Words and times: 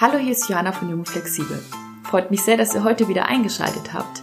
Hallo, 0.00 0.16
hier 0.16 0.30
ist 0.30 0.48
Johanna 0.48 0.70
von 0.70 0.88
Jung 0.90 1.04
Flexibel. 1.04 1.60
Freut 2.04 2.30
mich 2.30 2.42
sehr, 2.42 2.56
dass 2.56 2.72
ihr 2.72 2.84
heute 2.84 3.08
wieder 3.08 3.26
eingeschaltet 3.26 3.94
habt. 3.94 4.22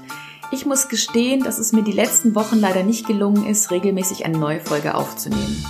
Ich 0.50 0.65
muss 0.65 0.88
gestehen, 0.88 1.43
dass 1.43 1.59
es 1.59 1.73
mir 1.73 1.83
die 1.83 1.92
letzten 1.92 2.33
Wochen 2.33 2.62
leider 2.62 2.84
nicht 2.84 3.06
gelungen 3.06 3.46
ist, 3.46 3.71
regelmäßig 3.71 4.24
eine 4.24 4.38
neue 4.38 4.62
Folge 4.62 4.96
aufzunehmen. 4.96 5.66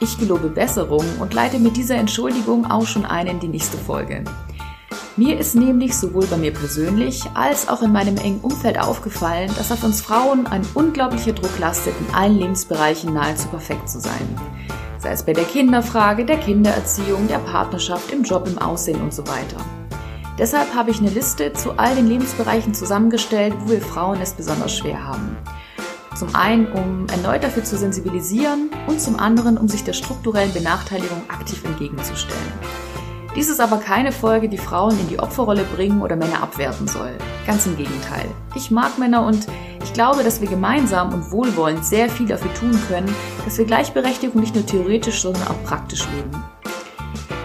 Ich 0.00 0.18
gelobe 0.18 0.50
Besserung 0.50 1.06
und 1.18 1.32
leite 1.32 1.58
mit 1.60 1.78
dieser 1.78 1.94
Entschuldigung 1.94 2.70
auch 2.70 2.86
schon 2.86 3.06
ein 3.06 3.26
in 3.26 3.40
die 3.40 3.48
nächste 3.48 3.78
Folge. 3.78 4.22
Mir 5.16 5.38
ist 5.38 5.54
nämlich 5.54 5.96
sowohl 5.96 6.26
bei 6.26 6.36
mir 6.36 6.52
persönlich 6.52 7.24
als 7.32 7.70
auch 7.70 7.80
in 7.80 7.90
meinem 7.90 8.18
engen 8.18 8.42
Umfeld 8.42 8.78
aufgefallen, 8.78 9.50
dass 9.56 9.72
auf 9.72 9.82
uns 9.82 10.02
Frauen 10.02 10.46
ein 10.46 10.66
unglaublicher 10.74 11.32
Druck 11.32 11.58
lastet, 11.58 11.94
in 12.06 12.14
allen 12.14 12.36
Lebensbereichen 12.36 13.14
nahezu 13.14 13.48
perfekt 13.48 13.88
zu 13.88 13.98
sein 13.98 14.38
sei 14.98 15.10
es 15.10 15.22
bei 15.22 15.32
der 15.32 15.44
Kinderfrage, 15.44 16.24
der 16.24 16.38
Kindererziehung, 16.38 17.28
der 17.28 17.38
Partnerschaft, 17.38 18.12
im 18.12 18.22
Job, 18.22 18.46
im 18.48 18.58
Aussehen 18.58 19.00
und 19.00 19.14
so 19.14 19.26
weiter. 19.26 19.56
Deshalb 20.38 20.74
habe 20.74 20.90
ich 20.90 21.00
eine 21.00 21.10
Liste 21.10 21.52
zu 21.52 21.72
all 21.78 21.94
den 21.96 22.06
Lebensbereichen 22.06 22.74
zusammengestellt, 22.74 23.54
wo 23.60 23.70
wir 23.70 23.80
Frauen 23.80 24.20
es 24.20 24.32
besonders 24.32 24.76
schwer 24.76 25.04
haben. 25.04 25.36
Zum 26.16 26.34
einen, 26.34 26.66
um 26.72 27.06
erneut 27.08 27.44
dafür 27.44 27.64
zu 27.64 27.76
sensibilisieren 27.76 28.70
und 28.86 29.00
zum 29.00 29.18
anderen, 29.18 29.56
um 29.56 29.68
sich 29.68 29.84
der 29.84 29.92
strukturellen 29.92 30.52
Benachteiligung 30.52 31.22
aktiv 31.28 31.64
entgegenzustellen. 31.64 32.52
Dies 33.36 33.48
ist 33.48 33.60
aber 33.60 33.78
keine 33.78 34.10
Folge, 34.10 34.48
die 34.48 34.58
Frauen 34.58 34.98
in 34.98 35.08
die 35.08 35.20
Opferrolle 35.20 35.62
bringen 35.62 36.02
oder 36.02 36.16
Männer 36.16 36.42
abwerten 36.42 36.88
soll. 36.88 37.12
Ganz 37.46 37.66
im 37.66 37.76
Gegenteil. 37.76 38.26
Ich 38.56 38.72
mag 38.72 38.98
Männer 38.98 39.24
und 39.24 39.46
ich 39.88 39.94
glaube, 39.94 40.22
dass 40.22 40.42
wir 40.42 40.48
gemeinsam 40.48 41.14
und 41.14 41.32
wohlwollend 41.32 41.82
sehr 41.82 42.10
viel 42.10 42.26
dafür 42.26 42.52
tun 42.52 42.78
können, 42.88 43.12
dass 43.46 43.56
wir 43.56 43.64
Gleichberechtigung 43.64 44.38
nicht 44.38 44.54
nur 44.54 44.66
theoretisch, 44.66 45.22
sondern 45.22 45.48
auch 45.48 45.64
praktisch 45.64 46.06
leben. 46.14 46.30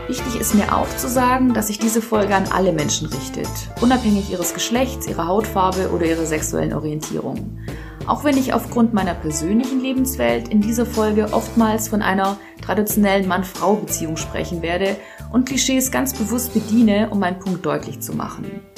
Wichtig 0.09 0.41
ist 0.41 0.53
mir 0.53 0.75
auch 0.75 0.89
zu 0.97 1.07
sagen, 1.07 1.53
dass 1.53 1.67
sich 1.67 1.79
diese 1.79 2.01
Folge 2.01 2.35
an 2.35 2.49
alle 2.53 2.73
Menschen 2.73 3.07
richtet, 3.07 3.47
unabhängig 3.79 4.29
ihres 4.29 4.53
Geschlechts, 4.53 5.07
ihrer 5.07 5.25
Hautfarbe 5.25 5.89
oder 5.91 6.05
ihrer 6.05 6.25
sexuellen 6.25 6.73
Orientierung. 6.73 7.59
Auch 8.07 8.25
wenn 8.25 8.37
ich 8.37 8.53
aufgrund 8.53 8.93
meiner 8.93 9.13
persönlichen 9.13 9.79
Lebenswelt 9.79 10.49
in 10.49 10.59
dieser 10.59 10.85
Folge 10.85 11.31
oftmals 11.31 11.87
von 11.87 12.01
einer 12.01 12.35
traditionellen 12.61 13.25
Mann-Frau-Beziehung 13.25 14.17
sprechen 14.17 14.61
werde 14.61 14.97
und 15.31 15.47
Klischees 15.47 15.91
ganz 15.91 16.13
bewusst 16.13 16.53
bediene, 16.53 17.09
um 17.09 17.19
meinen 17.19 17.39
Punkt 17.39 17.65
deutlich 17.65 18.01
zu 18.01 18.13
machen. 18.13 18.72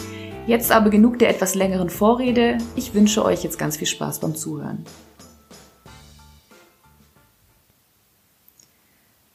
Jetzt 0.48 0.72
aber 0.72 0.92
genug 0.92 1.18
der 1.18 1.30
etwas 1.30 1.56
längeren 1.56 1.90
Vorrede. 1.90 2.60
Ich 2.76 2.94
wünsche 2.94 3.26
euch 3.26 3.44
jetzt 3.44 3.58
ganz 3.58 3.78
viel 3.78 3.88
Spaß 3.88 4.20
beim 4.20 4.36
Zuhören. 4.36 4.86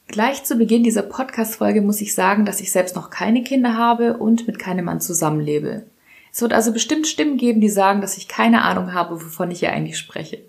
Gleich 0.07 0.45
zu 0.45 0.55
Beginn 0.55 0.83
dieser 0.83 1.01
Podcast-Folge 1.01 1.81
muss 1.81 1.99
ich 1.99 2.15
sagen, 2.15 2.45
dass 2.45 2.61
ich 2.61 2.71
selbst 2.71 2.95
noch 2.95 3.09
keine 3.09 3.43
Kinder 3.43 3.75
habe 3.77 4.17
und 4.17 4.47
mit 4.47 4.57
keinem 4.57 4.85
Mann 4.85 5.01
zusammenlebe. 5.01 5.85
Es 6.31 6.41
wird 6.41 6.53
also 6.53 6.71
bestimmt 6.71 7.07
Stimmen 7.07 7.35
geben, 7.35 7.59
die 7.59 7.69
sagen, 7.69 7.99
dass 7.99 8.15
ich 8.15 8.29
keine 8.29 8.61
Ahnung 8.61 8.93
habe, 8.93 9.15
wovon 9.15 9.51
ich 9.51 9.59
hier 9.59 9.73
eigentlich 9.73 9.97
spreche. 9.97 10.45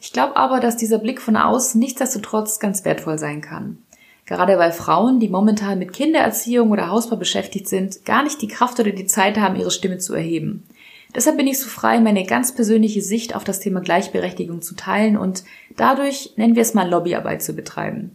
Ich 0.00 0.12
glaube 0.12 0.36
aber, 0.36 0.58
dass 0.58 0.76
dieser 0.76 0.98
Blick 0.98 1.20
von 1.20 1.36
außen 1.36 1.78
nichtsdestotrotz 1.78 2.58
ganz 2.58 2.84
wertvoll 2.84 3.18
sein 3.18 3.40
kann. 3.40 3.78
Gerade 4.26 4.58
weil 4.58 4.72
Frauen, 4.72 5.20
die 5.20 5.28
momentan 5.28 5.78
mit 5.78 5.92
Kindererziehung 5.92 6.70
oder 6.70 6.88
Hausbau 6.88 7.16
beschäftigt 7.16 7.68
sind, 7.68 8.04
gar 8.04 8.22
nicht 8.22 8.40
die 8.40 8.48
Kraft 8.48 8.80
oder 8.80 8.90
die 8.90 9.06
Zeit 9.06 9.38
haben, 9.38 9.56
ihre 9.56 9.70
Stimme 9.70 9.98
zu 9.98 10.14
erheben. 10.14 10.64
Deshalb 11.14 11.36
bin 11.36 11.46
ich 11.46 11.60
so 11.60 11.68
frei, 11.68 12.00
meine 12.00 12.24
ganz 12.24 12.54
persönliche 12.54 13.02
Sicht 13.02 13.36
auf 13.36 13.44
das 13.44 13.60
Thema 13.60 13.80
Gleichberechtigung 13.80 14.62
zu 14.62 14.74
teilen 14.74 15.16
und 15.16 15.44
dadurch, 15.76 16.32
nennen 16.36 16.56
wir 16.56 16.62
es 16.62 16.74
mal, 16.74 16.88
Lobbyarbeit 16.88 17.42
zu 17.42 17.52
betreiben. 17.52 18.12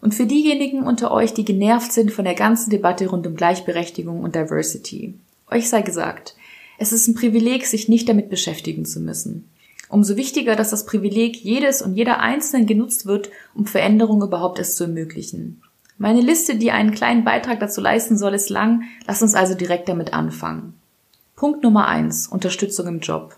Und 0.00 0.14
für 0.14 0.26
diejenigen 0.26 0.82
unter 0.82 1.12
euch, 1.12 1.32
die 1.32 1.44
genervt 1.44 1.92
sind 1.92 2.10
von 2.10 2.24
der 2.24 2.34
ganzen 2.34 2.70
Debatte 2.70 3.06
rund 3.06 3.26
um 3.26 3.36
Gleichberechtigung 3.36 4.20
und 4.20 4.34
Diversity, 4.34 5.14
euch 5.50 5.68
sei 5.68 5.82
gesagt, 5.82 6.34
es 6.78 6.92
ist 6.92 7.06
ein 7.06 7.14
Privileg, 7.14 7.66
sich 7.66 7.88
nicht 7.88 8.08
damit 8.08 8.30
beschäftigen 8.30 8.84
zu 8.84 9.00
müssen. 9.00 9.48
Umso 9.94 10.16
wichtiger, 10.16 10.56
dass 10.56 10.70
das 10.70 10.86
Privileg 10.86 11.36
jedes 11.36 11.80
und 11.80 11.94
jeder 11.94 12.18
Einzelnen 12.18 12.66
genutzt 12.66 13.06
wird, 13.06 13.30
um 13.54 13.64
Veränderungen 13.64 14.26
überhaupt 14.26 14.58
erst 14.58 14.76
zu 14.76 14.82
ermöglichen. 14.84 15.62
Meine 15.98 16.20
Liste, 16.20 16.56
die 16.56 16.72
einen 16.72 16.90
kleinen 16.90 17.22
Beitrag 17.22 17.60
dazu 17.60 17.80
leisten 17.80 18.18
soll, 18.18 18.34
ist 18.34 18.50
lang. 18.50 18.82
Lass 19.06 19.22
uns 19.22 19.36
also 19.36 19.54
direkt 19.54 19.88
damit 19.88 20.12
anfangen. 20.12 20.74
Punkt 21.36 21.62
Nummer 21.62 21.86
eins: 21.86 22.26
Unterstützung 22.26 22.88
im 22.88 22.98
Job. 22.98 23.36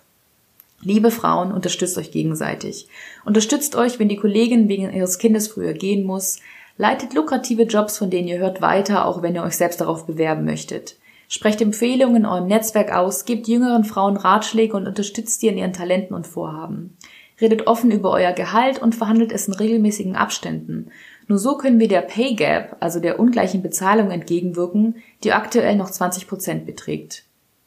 Liebe 0.80 1.10
Frauen, 1.10 1.52
unterstützt 1.52 1.98
euch 1.98 2.10
gegenseitig. 2.10 2.88
Unterstützt 3.26 3.76
euch, 3.76 3.98
wenn 3.98 4.08
die 4.08 4.16
Kollegin 4.16 4.66
wegen 4.70 4.90
ihres 4.90 5.18
Kindes 5.18 5.48
früher 5.48 5.74
gehen 5.74 6.06
muss. 6.06 6.38
Leitet 6.78 7.12
lukrative 7.12 7.64
Jobs, 7.64 7.98
von 7.98 8.08
denen 8.08 8.28
ihr 8.28 8.38
hört, 8.38 8.62
weiter, 8.62 9.04
auch 9.04 9.20
wenn 9.20 9.34
ihr 9.34 9.42
euch 9.42 9.58
selbst 9.58 9.82
darauf 9.82 10.06
bewerben 10.06 10.46
möchtet. 10.46 10.96
Sprecht 11.28 11.60
Empfehlungen 11.60 12.16
in 12.16 12.26
eurem 12.26 12.46
Netzwerk 12.46 12.94
aus, 12.94 13.24
gebt 13.24 13.48
jüngeren 13.48 13.84
Frauen 13.84 14.16
Ratschläge 14.16 14.76
und 14.76 14.86
unterstützt 14.86 15.40
sie 15.40 15.48
in 15.48 15.58
ihren 15.58 15.72
Talenten 15.72 16.14
und 16.14 16.26
Vorhaben. 16.26 16.96
Redet 17.40 17.66
offen 17.66 17.90
über 17.90 18.12
euer 18.12 18.32
Gehalt 18.32 18.80
und 18.80 18.94
verhandelt 18.94 19.32
es 19.32 19.48
in 19.48 19.54
regelmäßigen 19.54 20.16
Abständen. 20.16 20.90
Nur 21.26 21.38
so 21.38 21.56
können 21.56 21.80
wir 21.80 21.88
der 21.88 22.02
Pay 22.02 22.34
Gap, 22.34 22.76
also 22.80 23.00
der 23.00 23.18
ungleichen 23.18 23.60
Bezahlung, 23.62 24.10
entgegenwirken, 24.10 24.96
die 25.24 25.32
aktuell 25.32 25.76
noch 25.76 25.90
20 25.90 26.28
Prozent 26.28 26.64
beträgt. 26.64 27.24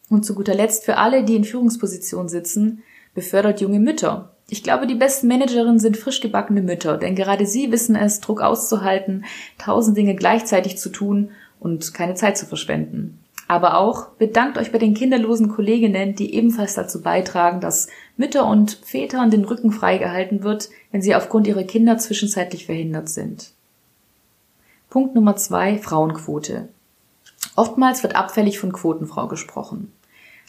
Und 0.09 0.25
zu 0.25 0.33
guter 0.33 0.55
Letzt 0.55 0.85
für 0.85 0.97
alle, 0.97 1.23
die 1.23 1.35
in 1.35 1.43
Führungspositionen 1.43 2.29
sitzen, 2.29 2.81
befördert 3.13 3.61
junge 3.61 3.79
Mütter. 3.79 4.35
Ich 4.49 4.63
glaube, 4.63 4.87
die 4.87 4.95
besten 4.95 5.27
Managerinnen 5.27 5.77
sind 5.77 5.97
frisch 5.97 6.21
gebackene 6.21 6.61
Mütter, 6.61 6.97
denn 6.97 7.15
gerade 7.15 7.45
sie 7.45 7.71
wissen 7.71 7.95
es, 7.95 8.21
Druck 8.21 8.41
auszuhalten, 8.41 9.25
tausend 9.59 9.95
Dinge 9.95 10.15
gleichzeitig 10.15 10.77
zu 10.77 10.89
tun 10.89 11.31
und 11.59 11.93
keine 11.93 12.15
Zeit 12.15 12.37
zu 12.37 12.47
verschwenden. 12.47 13.18
Aber 13.49 13.79
auch 13.79 14.09
bedankt 14.09 14.59
euch 14.59 14.71
bei 14.71 14.77
den 14.77 14.93
kinderlosen 14.93 15.49
Kolleginnen, 15.49 16.13
die 16.13 16.35
ebenfalls 16.35 16.75
dazu 16.75 17.01
beitragen, 17.01 17.61
dass 17.61 17.87
Mütter 18.15 18.45
und 18.45 18.79
Vätern 18.83 19.31
den 19.31 19.43
Rücken 19.43 19.71
freigehalten 19.71 20.43
wird, 20.43 20.69
wenn 20.91 21.01
sie 21.01 21.15
aufgrund 21.15 21.47
ihrer 21.47 21.63
Kinder 21.63 21.97
zwischenzeitlich 21.97 22.67
verhindert 22.67 23.09
sind. 23.09 23.53
Punkt 24.91 25.15
Nummer 25.15 25.35
zwei, 25.35 25.79
Frauenquote. 25.79 26.69
Oftmals 27.55 28.03
wird 28.03 28.15
abfällig 28.15 28.59
von 28.59 28.71
Quotenfrau 28.71 29.27
gesprochen. 29.27 29.91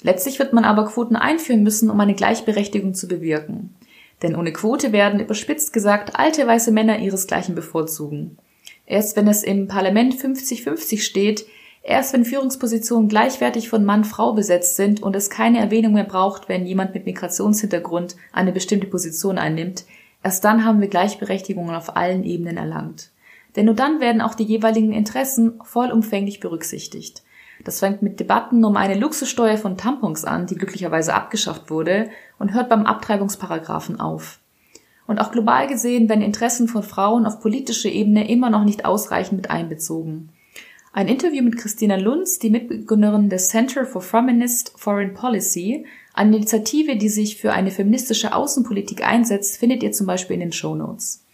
Letztlich 0.03 0.39
wird 0.39 0.53
man 0.53 0.65
aber 0.65 0.85
Quoten 0.85 1.17
einführen 1.17 1.63
müssen, 1.63 1.89
um 1.89 1.99
eine 2.01 2.15
Gleichberechtigung 2.15 2.93
zu 2.93 3.09
bewirken. 3.09 3.75
Denn 4.21 4.37
ohne 4.37 4.53
Quote 4.53 4.93
werden, 4.93 5.21
überspitzt 5.21 5.73
gesagt, 5.73 6.17
alte 6.17 6.47
weiße 6.47 6.71
Männer 6.71 6.99
ihresgleichen 6.99 7.55
bevorzugen. 7.55 8.37
Erst 8.85 9.17
wenn 9.17 9.27
es 9.27 9.43
im 9.43 9.69
Parlament 9.69 10.15
50-50 10.17 11.01
steht, 11.01 11.47
Erst 11.83 12.13
wenn 12.13 12.25
Führungspositionen 12.25 13.09
gleichwertig 13.09 13.71
von 13.71 13.85
Mann-Frau 13.85 14.35
besetzt 14.35 14.77
sind 14.77 15.03
und 15.03 15.17
es 15.17 15.31
keine 15.31 15.59
Erwähnung 15.59 15.95
mehr 15.95 16.05
braucht, 16.05 16.49
wenn 16.49 16.67
jemand 16.67 16.95
mit 16.95 17.07
Migrationshintergrund 17.07 18.17
eine 18.33 18.53
bestimmte 18.53 18.87
Position 18.87 19.39
einnimmt, 19.39 19.87
erst 20.23 20.45
dann 20.45 20.65
haben 20.65 20.81
wir 20.81 20.89
Gleichberechtigung 20.89 21.71
auf 21.71 21.97
allen 21.97 22.23
Ebenen 22.25 22.59
erlangt. 22.59 23.11
Denn 23.57 23.65
nur 23.65 23.75
dann 23.75 24.01
werden 24.01 24.21
auch 24.21 24.35
die 24.35 24.45
jeweiligen 24.45 24.93
Interessen 24.93 25.59
vollumfänglich 25.65 26.39
berücksichtigt. 26.39 27.23
Das 27.65 27.81
fängt 27.81 28.03
mit 28.03 28.21
Debatten 28.21 28.65
um 28.65 28.77
eine 28.77 28.95
Luxussteuer 28.99 29.57
von 29.57 29.77
Tampons 29.77 30.25
an, 30.25 30.47
die 30.47 30.55
glücklicherweise 30.57 31.15
abgeschafft 31.15 31.71
wurde, 31.71 32.11
und 32.39 32.55
hört 32.55 32.69
beim 32.69 32.87
Abtreibungsparagraphen 32.87 34.01
auf. 34.01 34.39
Und 35.07 35.19
auch 35.19 35.33
global 35.33 35.67
gesehen 35.67 36.09
werden 36.09 36.23
Interessen 36.23 36.69
von 36.69 36.83
Frauen 36.83 37.27
auf 37.27 37.41
politischer 37.41 37.89
Ebene 37.89 38.31
immer 38.31 38.49
noch 38.49 38.65
nicht 38.65 38.85
ausreichend 38.85 39.37
mit 39.37 39.51
einbezogen. 39.51 40.31
Ein 40.93 41.07
Interview 41.07 41.45
mit 41.45 41.57
Christina 41.57 41.95
Lunz, 41.95 42.41
die 42.41 42.51
Mitbegründerin 42.51 43.29
des 43.29 43.49
Center 43.49 43.87
for 43.87 44.03
Feminist 44.03 44.73
Foreign 44.75 45.15
Policy, 45.15 45.87
eine 46.15 46.37
Initiative, 46.37 46.97
die 46.97 47.09
sich 47.09 47.37
für 47.37 47.53
eine 47.53 47.71
feministische 47.71 48.35
Außenpolitik 48.35 49.07
einsetzt, 49.07 49.59
findet 49.59 49.85
ihr 49.85 49.93
zum 49.93 50.09
Beispiel 50.09 50.35
in 50.35 50.41
den 50.41 50.53
Show 50.53 50.75
Notes. 50.75 51.25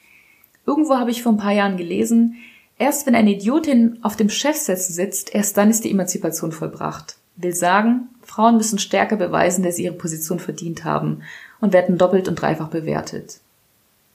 Irgendwo 0.66 0.96
habe 0.96 1.10
ich 1.10 1.22
vor 1.22 1.32
ein 1.32 1.38
paar 1.38 1.54
Jahren 1.54 1.78
gelesen, 1.78 2.36
erst 2.78 3.06
wenn 3.06 3.14
eine 3.14 3.32
Idiotin 3.32 3.98
auf 4.02 4.14
dem 4.14 4.28
Chefsitz 4.28 4.88
sitzt, 4.88 5.34
erst 5.34 5.56
dann 5.56 5.70
ist 5.70 5.84
die 5.84 5.90
Emanzipation 5.90 6.52
vollbracht. 6.52 7.16
Will 7.36 7.54
sagen, 7.54 8.08
Frauen 8.20 8.58
müssen 8.58 8.78
stärker 8.78 9.16
beweisen, 9.16 9.64
dass 9.64 9.76
sie 9.76 9.84
ihre 9.84 9.94
Position 9.94 10.38
verdient 10.38 10.84
haben 10.84 11.22
und 11.62 11.72
werden 11.72 11.96
doppelt 11.96 12.28
und 12.28 12.34
dreifach 12.34 12.68
bewertet. 12.68 13.40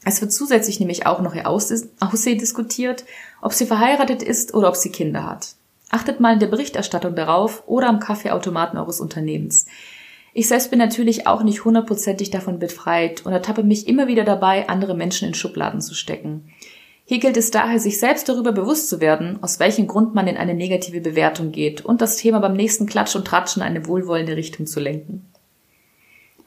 Es 0.03 0.21
wird 0.21 0.33
zusätzlich 0.33 0.79
nämlich 0.79 1.05
auch 1.05 1.21
noch 1.21 1.35
ihr 1.35 1.47
Aussehen 1.47 2.39
diskutiert, 2.39 3.05
ob 3.41 3.53
sie 3.53 3.65
verheiratet 3.65 4.23
ist 4.23 4.53
oder 4.53 4.69
ob 4.69 4.75
sie 4.75 4.91
Kinder 4.91 5.25
hat. 5.25 5.55
Achtet 5.89 6.19
mal 6.19 6.33
in 6.33 6.39
der 6.39 6.47
Berichterstattung 6.47 7.15
darauf 7.15 7.63
oder 7.67 7.87
am 7.87 7.99
Kaffeeautomaten 7.99 8.79
eures 8.79 8.99
Unternehmens. 8.99 9.67
Ich 10.33 10.47
selbst 10.47 10.69
bin 10.69 10.79
natürlich 10.79 11.27
auch 11.27 11.43
nicht 11.43 11.65
hundertprozentig 11.65 12.31
davon 12.31 12.57
befreit 12.57 13.25
und 13.25 13.33
ertappe 13.33 13.63
mich 13.63 13.87
immer 13.87 14.07
wieder 14.07 14.23
dabei, 14.23 14.69
andere 14.69 14.95
Menschen 14.95 15.27
in 15.27 15.33
Schubladen 15.33 15.81
zu 15.81 15.93
stecken. 15.93 16.49
Hier 17.03 17.19
gilt 17.19 17.35
es 17.35 17.51
daher, 17.51 17.77
sich 17.77 17.99
selbst 17.99 18.29
darüber 18.29 18.53
bewusst 18.53 18.87
zu 18.87 19.01
werden, 19.01 19.43
aus 19.43 19.59
welchem 19.59 19.87
Grund 19.87 20.15
man 20.15 20.27
in 20.27 20.37
eine 20.37 20.53
negative 20.53 21.01
Bewertung 21.01 21.51
geht 21.51 21.83
und 21.83 21.99
das 21.99 22.15
Thema 22.15 22.39
beim 22.39 22.53
nächsten 22.53 22.85
Klatsch 22.85 23.15
und 23.17 23.25
Tratschen 23.25 23.61
in 23.61 23.67
eine 23.67 23.85
wohlwollende 23.85 24.37
Richtung 24.37 24.65
zu 24.65 24.79
lenken. 24.79 25.25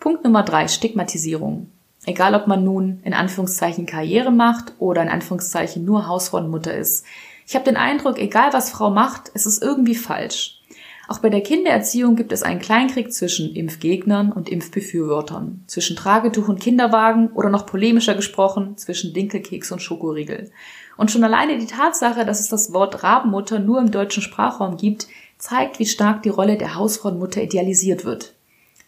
Punkt 0.01 0.25
Nummer 0.25 0.43
drei: 0.43 0.67
Stigmatisierung. 0.69 1.71
Egal 2.07 2.35
ob 2.35 2.47
man 2.47 2.65
nun 2.65 3.01
in 3.05 3.15
Anführungszeichen 3.15 3.87
Karriere 3.87 4.31
macht 4.31 4.73
oder 4.79 5.03
in 5.03 5.09
Anführungszeichen 5.09 5.85
nur 5.85 6.07
Hausfrau 6.07 6.39
und 6.39 6.51
Mutter 6.51 6.75
ist. 6.75 7.05
Ich 7.47 7.55
habe 7.55 7.65
den 7.65 7.77
Eindruck, 7.77 8.19
egal 8.19 8.53
was 8.53 8.71
Frau 8.71 8.91
macht, 8.91 9.31
es 9.35 9.47
ist 9.47 9.63
irgendwie 9.63 9.95
falsch. 9.95 10.61
Auch 11.07 11.19
bei 11.19 11.29
der 11.29 11.43
Kindererziehung 11.43 12.17
gibt 12.17 12.33
es 12.33 12.43
einen 12.43 12.61
Kleinkrieg 12.61 13.13
zwischen 13.13 13.55
Impfgegnern 13.55 14.33
und 14.33 14.49
Impfbefürwortern, 14.49 15.63
zwischen 15.67 15.97
Tragetuch 15.97 16.49
und 16.49 16.61
Kinderwagen 16.61 17.29
oder 17.33 17.51
noch 17.51 17.67
polemischer 17.67 18.15
gesprochen 18.15 18.79
zwischen 18.79 19.13
Dinkelkeks 19.13 19.71
und 19.71 19.83
Schokoriegel. 19.83 20.51
Und 20.97 21.11
schon 21.11 21.25
alleine 21.25 21.59
die 21.59 21.67
Tatsache, 21.67 22.25
dass 22.25 22.41
es 22.41 22.49
das 22.49 22.73
Wort 22.73 23.03
Rabenmutter 23.03 23.59
nur 23.59 23.81
im 23.81 23.91
deutschen 23.91 24.23
Sprachraum 24.23 24.79
gibt, 24.79 25.07
zeigt, 25.37 25.79
wie 25.79 25.87
stark 25.87 26.23
die 26.23 26.31
Rolle 26.31 26.57
der 26.57 26.75
Hausfrauenmutter 26.75 27.43
idealisiert 27.43 28.05
wird. 28.05 28.34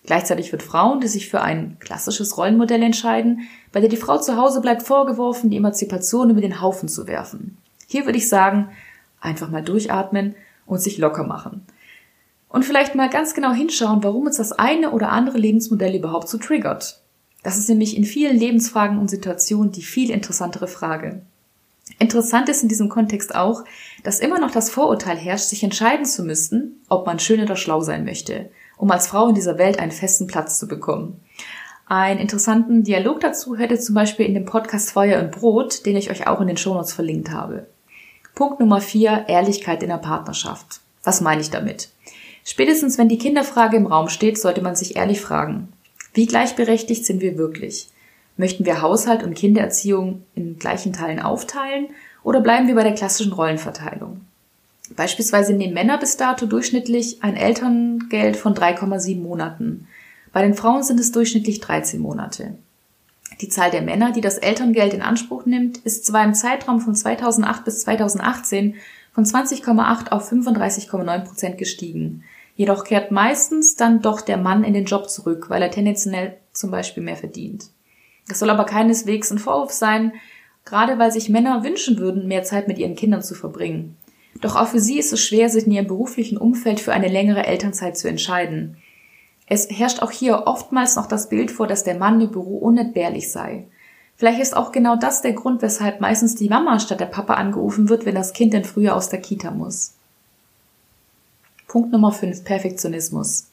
Gleichzeitig 0.07 0.53
wird 0.53 0.63
Frauen, 0.63 1.01
die 1.01 1.09
sich 1.09 1.29
für 1.29 1.41
ein 1.41 1.79
klassisches 1.81 2.39
Rollenmodell 2.39 2.83
entscheiden, 2.83 3.49
bei 3.73 3.81
der 3.81 3.89
die 3.89 3.97
Frau 3.97 4.19
zu 4.19 4.37
Hause 4.37 4.61
bleibt, 4.61 4.85
vorgeworfen, 4.85 5.51
die 5.51 5.57
Emanzipation 5.57 6.31
über 6.31 6.41
den 6.41 6.61
Haufen 6.61 6.89
zu 6.89 7.09
werfen. 7.09 7.59
Hier 7.89 8.07
würde 8.07 8.19
ich 8.19 8.29
sagen, 8.29 8.69
einfach 9.21 9.51
mal 9.51 9.63
durchatmen 9.63 10.37
und 10.65 10.81
sich 10.81 10.99
locker 10.99 11.25
machen. 11.25 11.67
Und 12.49 12.65
vielleicht 12.65 12.95
mal 12.95 13.11
ganz 13.11 13.35
genau 13.35 13.53
hinschauen, 13.53 14.05
warum 14.05 14.27
uns 14.27 14.37
das 14.37 14.53
eine 14.53 14.93
oder 14.93 15.11
andere 15.11 15.39
Lebensmodell 15.39 15.97
überhaupt 15.97 16.29
so 16.29 16.39
triggert. 16.39 17.03
Das 17.43 17.59
ist 17.59 17.69
nämlich 17.69 17.97
in 17.97 18.05
vielen 18.05 18.37
Lebensfragen 18.37 18.99
und 18.99 19.11
Situationen 19.11 19.73
die 19.73 19.83
viel 19.83 20.11
interessantere 20.11 20.69
Frage. 20.69 21.23
Interessant 21.99 22.49
ist 22.49 22.63
in 22.63 22.69
diesem 22.69 22.89
Kontext 22.89 23.35
auch, 23.35 23.65
dass 24.05 24.21
immer 24.21 24.39
noch 24.39 24.51
das 24.51 24.71
Vorurteil 24.71 25.17
herrscht, 25.17 25.47
sich 25.47 25.63
entscheiden 25.63 26.05
zu 26.05 26.23
müssen, 26.23 26.83
ob 26.89 27.07
man 27.07 27.19
schön 27.19 27.41
oder 27.41 27.57
schlau 27.57 27.81
sein 27.81 28.05
möchte, 28.05 28.51
um 28.77 28.91
als 28.91 29.07
Frau 29.07 29.29
in 29.29 29.35
dieser 29.35 29.59
Welt 29.59 29.79
einen 29.79 29.93
festen 29.93 30.27
Platz 30.27 30.59
zu 30.59 30.69
bekommen. 30.69 31.21
Einen 31.87 32.19
interessanten 32.19 32.83
Dialog 32.83 33.21
dazu 33.21 33.57
hört 33.57 33.71
ihr 33.71 33.79
zum 33.79 33.95
Beispiel 33.95 34.27
in 34.27 34.35
dem 34.35 34.45
Podcast 34.45 34.91
Feuer 34.91 35.23
und 35.23 35.31
Brot, 35.31 35.87
den 35.87 35.97
ich 35.97 36.11
euch 36.11 36.27
auch 36.27 36.41
in 36.41 36.49
den 36.49 36.57
Shownotes 36.57 36.93
verlinkt 36.93 37.31
habe. 37.31 37.67
Punkt 38.35 38.61
Nummer 38.61 38.81
vier, 38.81 39.25
Ehrlichkeit 39.29 39.83
in 39.83 39.89
der 39.89 39.99
Partnerschaft. 39.99 40.81
Was 41.05 41.21
meine 41.21 41.41
ich 41.41 41.51
damit? 41.51 41.89
Spätestens 42.45 42.99
wenn 42.99 43.09
die 43.09 43.19
Kinderfrage 43.19 43.77
im 43.77 43.87
Raum 43.87 44.09
steht, 44.09 44.39
sollte 44.39 44.63
man 44.63 44.77
sich 44.77 44.97
ehrlich 44.97 45.21
fragen, 45.21 45.73
wie 46.13 46.27
gleichberechtigt 46.27 47.07
sind 47.07 47.21
wir 47.21 47.39
wirklich? 47.39 47.89
Möchten 48.37 48.67
wir 48.67 48.83
Haushalt 48.83 49.23
und 49.23 49.35
Kindererziehung 49.35 50.25
in 50.35 50.59
gleichen 50.59 50.93
Teilen 50.93 51.21
aufteilen 51.21 51.89
oder 52.23 52.41
bleiben 52.41 52.67
wir 52.67 52.75
bei 52.75 52.83
der 52.83 52.95
klassischen 52.95 53.33
Rollenverteilung? 53.33 54.26
Beispielsweise 54.95 55.53
nehmen 55.53 55.75
Männer 55.75 55.99
bis 55.99 56.17
dato 56.17 56.47
durchschnittlich 56.47 57.23
ein 57.23 57.37
Elterngeld 57.37 58.37
von 58.37 58.55
3,7 58.55 59.21
Monaten. 59.21 59.89
Bei 60.33 60.43
den 60.43 60.55
Frauen 60.55 60.83
sind 60.83 61.01
es 61.01 61.13
durchschnittlich 61.13 61.61
13 61.61 62.01
Monate. 62.01 62.57
Die 63.41 63.49
Zahl 63.49 63.71
der 63.71 63.83
Männer, 63.83 64.13
die 64.13 64.21
das 64.21 64.39
Elterngeld 64.39 64.95
in 64.95 65.03
Anspruch 65.03 65.45
nimmt, 65.45 65.79
ist 65.79 66.07
zwar 66.07 66.25
im 66.25 66.35
Zeitraum 66.35 66.81
von 66.81 66.95
2008 66.95 67.65
bis 67.65 67.81
2018 67.81 68.77
von 69.13 69.25
20,8 69.25 70.11
auf 70.11 70.31
35,9 70.31 71.25
Prozent 71.25 71.59
gestiegen. 71.59 72.23
Jedoch 72.55 72.85
kehrt 72.85 73.11
meistens 73.11 73.77
dann 73.77 74.01
doch 74.01 74.21
der 74.21 74.39
Mann 74.39 74.65
in 74.65 74.73
den 74.73 74.87
Job 74.87 75.11
zurück, 75.11 75.51
weil 75.51 75.63
er 75.63 75.71
tendenziell 75.71 76.37
zum 76.53 76.71
Beispiel 76.71 77.03
mehr 77.03 77.17
verdient. 77.17 77.71
Das 78.29 78.39
soll 78.39 78.51
aber 78.51 78.65
keineswegs 78.65 79.31
ein 79.31 79.39
Vorwurf 79.39 79.73
sein, 79.73 80.13
gerade 80.65 80.99
weil 80.99 81.13
sich 81.13 81.29
Männer 81.29 81.65
wünschen 81.65 81.99
würden, 81.99 82.29
mehr 82.29 82.45
Zeit 82.45 82.69
mit 82.69 82.79
ihren 82.79 82.97
Kindern 82.97 83.23
zu 83.23 83.35
verbringen. 83.35 83.97
Doch 84.41 84.57
auch 84.57 84.69
für 84.69 84.81
sie 84.81 84.99
ist 84.99 85.13
es 85.13 85.21
schwer, 85.21 85.49
sich 85.49 85.67
in 85.67 85.73
ihrem 85.73 85.87
beruflichen 85.87 86.39
Umfeld 86.39 86.81
für 86.81 86.93
eine 86.93 87.09
längere 87.09 87.47
Elternzeit 87.47 87.97
zu 87.97 88.09
entscheiden. 88.09 88.77
Es 89.47 89.69
herrscht 89.71 90.03
auch 90.03 90.11
hier 90.11 90.47
oftmals 90.47 90.97
noch 90.97 91.07
das 91.07 91.29
Bild 91.29 91.51
vor, 91.51 91.67
dass 91.67 91.85
der 91.85 91.97
Mann 91.97 92.21
im 92.21 92.31
Büro 92.31 92.59
unentbehrlich 92.59 93.31
sei. 93.31 93.67
Vielleicht 94.17 94.41
ist 94.41 94.57
auch 94.57 94.73
genau 94.73 94.97
das 94.97 95.23
der 95.23 95.35
Grund, 95.35 95.63
weshalb 95.63 96.01
meistens 96.01 96.35
die 96.35 96.49
Mama 96.49 96.81
statt 96.81 97.01
der 97.01 97.07
Papa 97.07 97.35
angerufen 97.35 97.89
wird, 97.89 98.07
wenn 98.07 98.15
das 98.15 98.33
Kind 98.33 98.55
denn 98.55 98.65
früher 98.65 98.97
aus 98.97 99.09
der 99.09 99.21
Kita 99.21 99.51
muss. 99.51 99.95
Punkt 101.69 101.93
Nummer 101.93 102.13
5. 102.13 102.45
Perfektionismus. 102.45 103.49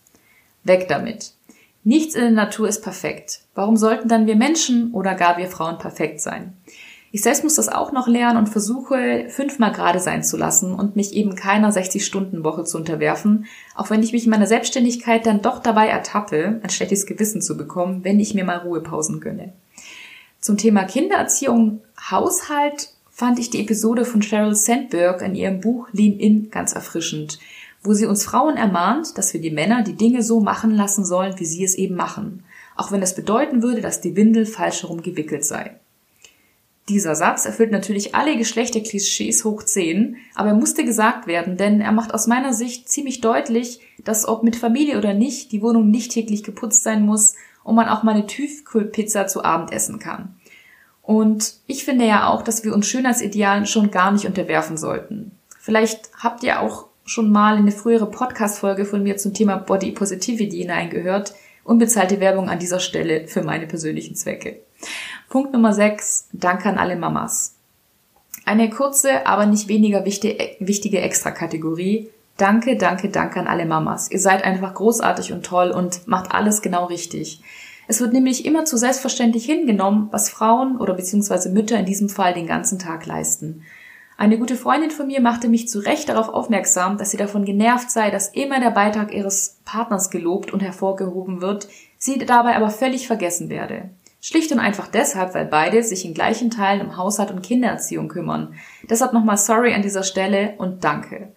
Weg 0.63 0.87
damit. 0.87 1.33
Nichts 1.83 2.15
in 2.15 2.21
der 2.21 2.31
Natur 2.31 2.69
ist 2.69 2.81
perfekt. 2.81 3.41
Warum 3.55 3.75
sollten 3.75 4.07
dann 4.07 4.25
wir 4.25 4.37
Menschen 4.37 4.93
oder 4.93 5.15
gar 5.15 5.37
wir 5.37 5.47
Frauen 5.47 5.77
perfekt 5.77 6.21
sein? 6.21 6.55
Ich 7.15 7.21
selbst 7.21 7.43
muss 7.43 7.53
das 7.53 7.69
auch 7.69 7.91
noch 7.91 8.07
lernen 8.07 8.39
und 8.39 8.49
versuche 8.49 9.27
fünfmal 9.29 9.71
gerade 9.71 9.99
sein 9.99 10.23
zu 10.23 10.35
lassen 10.35 10.73
und 10.73 10.95
mich 10.95 11.13
eben 11.13 11.35
keiner 11.35 11.71
60-Stunden-Woche 11.71 12.63
zu 12.63 12.75
unterwerfen, 12.75 13.45
auch 13.75 13.91
wenn 13.91 14.01
ich 14.01 14.13
mich 14.13 14.23
in 14.23 14.31
meiner 14.31 14.47
Selbstständigkeit 14.47 15.27
dann 15.27 15.43
doch 15.43 15.59
dabei 15.61 15.89
ertappe, 15.89 16.59
ein 16.63 16.71
schlechtes 16.71 17.05
Gewissen 17.05 17.43
zu 17.43 17.55
bekommen, 17.55 18.03
wenn 18.03 18.19
ich 18.19 18.33
mir 18.33 18.43
mal 18.43 18.57
Ruhepausen 18.57 19.19
gönne. 19.19 19.53
Zum 20.41 20.57
Thema 20.57 20.85
Kindererziehung, 20.85 21.81
Haushalt 22.09 22.89
fand 23.11 23.37
ich 23.37 23.51
die 23.51 23.61
Episode 23.61 24.05
von 24.05 24.23
Sheryl 24.23 24.55
Sandberg 24.55 25.21
in 25.21 25.35
ihrem 25.35 25.61
Buch 25.61 25.89
Lean 25.91 26.17
In 26.17 26.49
ganz 26.49 26.73
erfrischend 26.73 27.37
wo 27.83 27.93
sie 27.93 28.05
uns 28.05 28.23
Frauen 28.23 28.55
ermahnt, 28.55 29.17
dass 29.17 29.33
wir 29.33 29.41
die 29.41 29.51
Männer 29.51 29.83
die 29.83 29.97
Dinge 29.97 30.23
so 30.23 30.39
machen 30.39 30.71
lassen 30.71 31.03
sollen, 31.03 31.37
wie 31.37 31.45
sie 31.45 31.65
es 31.65 31.75
eben 31.75 31.95
machen, 31.95 32.45
auch 32.77 32.93
wenn 32.93 33.01
das 33.01 33.13
bedeuten 33.13 33.61
würde, 33.61 33.81
dass 33.81 33.99
die 33.99 34.15
Windel 34.15 34.45
falsch 34.45 34.83
herum 34.83 35.03
gewickelt 35.03 35.43
sei. 35.43 35.77
Dieser 36.89 37.15
Satz 37.15 37.45
erfüllt 37.45 37.71
natürlich 37.71 38.13
alle 38.13 38.37
Geschlechterklischees 38.37 39.45
hoch 39.45 39.63
10, 39.63 40.17
aber 40.35 40.49
er 40.49 40.55
musste 40.55 40.83
gesagt 40.83 41.27
werden, 41.27 41.55
denn 41.55 41.79
er 41.79 41.93
macht 41.93 42.13
aus 42.13 42.27
meiner 42.27 42.53
Sicht 42.53 42.89
ziemlich 42.89 43.21
deutlich, 43.21 43.79
dass 44.03 44.27
ob 44.27 44.43
mit 44.43 44.57
Familie 44.57 44.97
oder 44.97 45.13
nicht, 45.13 45.53
die 45.53 45.61
Wohnung 45.61 45.89
nicht 45.89 46.11
täglich 46.11 46.43
geputzt 46.43 46.83
sein 46.83 47.05
muss 47.05 47.35
und 47.63 47.75
man 47.75 47.87
auch 47.87 48.03
mal 48.03 48.15
eine 48.15 48.27
Tiefkühlpizza 48.27 49.27
zu 49.27 49.45
Abend 49.45 49.71
essen 49.71 49.99
kann. 49.99 50.35
Und 51.01 51.55
ich 51.67 51.85
finde 51.85 52.05
ja 52.05 52.27
auch, 52.27 52.41
dass 52.41 52.65
wir 52.65 52.73
uns 52.73 52.87
Schönheitsidealen 52.87 53.65
schon 53.65 53.89
gar 53.89 54.11
nicht 54.11 54.25
unterwerfen 54.25 54.77
sollten. 54.77 55.31
Vielleicht 55.59 56.11
habt 56.21 56.43
ihr 56.43 56.59
auch 56.59 56.87
schon 57.05 57.31
mal 57.31 57.55
in 57.55 57.63
eine 57.63 57.71
frühere 57.71 58.09
Podcast-Folge 58.09 58.85
von 58.85 59.03
mir 59.03 59.15
zum 59.15 59.33
Thema 59.33 59.57
Body 59.57 59.91
Positivity 59.91 60.57
hineingehört. 60.57 61.33
Unbezahlte 61.63 62.19
Werbung 62.19 62.49
an 62.49 62.59
dieser 62.59 62.79
Stelle 62.79 63.27
für 63.27 63.43
meine 63.43 63.67
persönlichen 63.67 64.15
Zwecke. 64.15 64.59
Punkt 65.29 65.53
Nummer 65.53 65.73
6. 65.73 66.29
Danke 66.33 66.69
an 66.69 66.77
alle 66.77 66.95
Mamas. 66.95 67.55
Eine 68.45 68.69
kurze, 68.69 69.25
aber 69.25 69.45
nicht 69.45 69.67
weniger 69.67 70.05
wichtige 70.05 71.01
Extra-Kategorie. 71.01 72.09
Danke, 72.37 72.77
danke, 72.77 73.09
danke 73.09 73.39
an 73.39 73.47
alle 73.47 73.65
Mamas. 73.65 74.11
Ihr 74.11 74.19
seid 74.19 74.43
einfach 74.43 74.73
großartig 74.73 75.33
und 75.33 75.45
toll 75.45 75.71
und 75.71 76.07
macht 76.07 76.31
alles 76.33 76.61
genau 76.61 76.85
richtig. 76.85 77.41
Es 77.87 77.99
wird 77.99 78.13
nämlich 78.13 78.45
immer 78.45 78.65
zu 78.65 78.77
selbstverständlich 78.77 79.45
hingenommen, 79.45 80.07
was 80.11 80.29
Frauen 80.29 80.77
oder 80.77 80.93
beziehungsweise 80.93 81.49
Mütter 81.49 81.77
in 81.77 81.85
diesem 81.85 82.09
Fall 82.09 82.33
den 82.33 82.47
ganzen 82.47 82.79
Tag 82.79 83.05
leisten. 83.05 83.63
Eine 84.17 84.37
gute 84.37 84.55
Freundin 84.55 84.91
von 84.91 85.07
mir 85.07 85.21
machte 85.21 85.49
mich 85.49 85.67
zu 85.67 85.79
Recht 85.79 86.07
darauf 86.07 86.29
aufmerksam, 86.29 86.97
dass 86.97 87.11
sie 87.11 87.17
davon 87.17 87.45
genervt 87.45 87.91
sei, 87.91 88.09
dass 88.09 88.29
immer 88.29 88.59
der 88.59 88.71
Beitrag 88.71 89.13
ihres 89.13 89.57
Partners 89.65 90.11
gelobt 90.11 90.53
und 90.53 90.61
hervorgehoben 90.61 91.41
wird, 91.41 91.67
sie 91.97 92.19
dabei 92.19 92.55
aber 92.55 92.69
völlig 92.69 93.07
vergessen 93.07 93.49
werde. 93.49 93.89
Schlicht 94.25 94.53
und 94.53 94.59
einfach 94.59 94.87
deshalb, 94.87 95.35
weil 95.35 95.45
beide 95.45 95.83
sich 95.83 96.05
in 96.05 96.13
gleichen 96.13 96.49
Teilen 96.49 96.79
um 96.79 96.95
Haushalt 96.95 97.29
und 97.29 97.41
Kindererziehung 97.41 98.07
kümmern. 98.07 98.55
Deshalb 98.89 99.11
nochmal 99.11 99.35
sorry 99.35 99.73
an 99.73 99.81
dieser 99.81 100.03
Stelle 100.03 100.53
und 100.59 100.85
danke. 100.85 101.33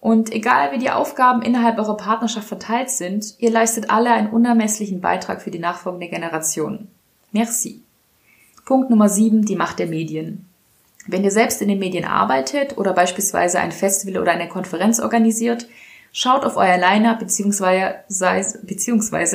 Und 0.00 0.32
egal 0.32 0.72
wie 0.72 0.78
die 0.78 0.90
Aufgaben 0.90 1.42
innerhalb 1.42 1.78
eurer 1.78 1.98
Partnerschaft 1.98 2.48
verteilt 2.48 2.88
sind, 2.88 3.34
ihr 3.36 3.50
leistet 3.50 3.90
alle 3.90 4.12
einen 4.12 4.30
unermesslichen 4.30 5.02
Beitrag 5.02 5.42
für 5.42 5.50
die 5.50 5.58
nachfolgende 5.58 6.08
Generation. 6.08 6.88
Merci. 7.32 7.82
Punkt 8.64 8.88
Nummer 8.88 9.10
7, 9.10 9.44
die 9.44 9.56
Macht 9.56 9.78
der 9.78 9.88
Medien. 9.88 10.48
Wenn 11.06 11.22
ihr 11.22 11.30
selbst 11.30 11.60
in 11.60 11.68
den 11.68 11.78
Medien 11.78 12.06
arbeitet 12.06 12.78
oder 12.78 12.94
beispielsweise 12.94 13.60
ein 13.60 13.72
Festival 13.72 14.22
oder 14.22 14.32
eine 14.32 14.48
Konferenz 14.48 15.00
organisiert, 15.00 15.68
schaut 16.12 16.46
auf 16.46 16.56
euer 16.56 16.78
Liner 16.78 17.16
bzw. 17.16 18.00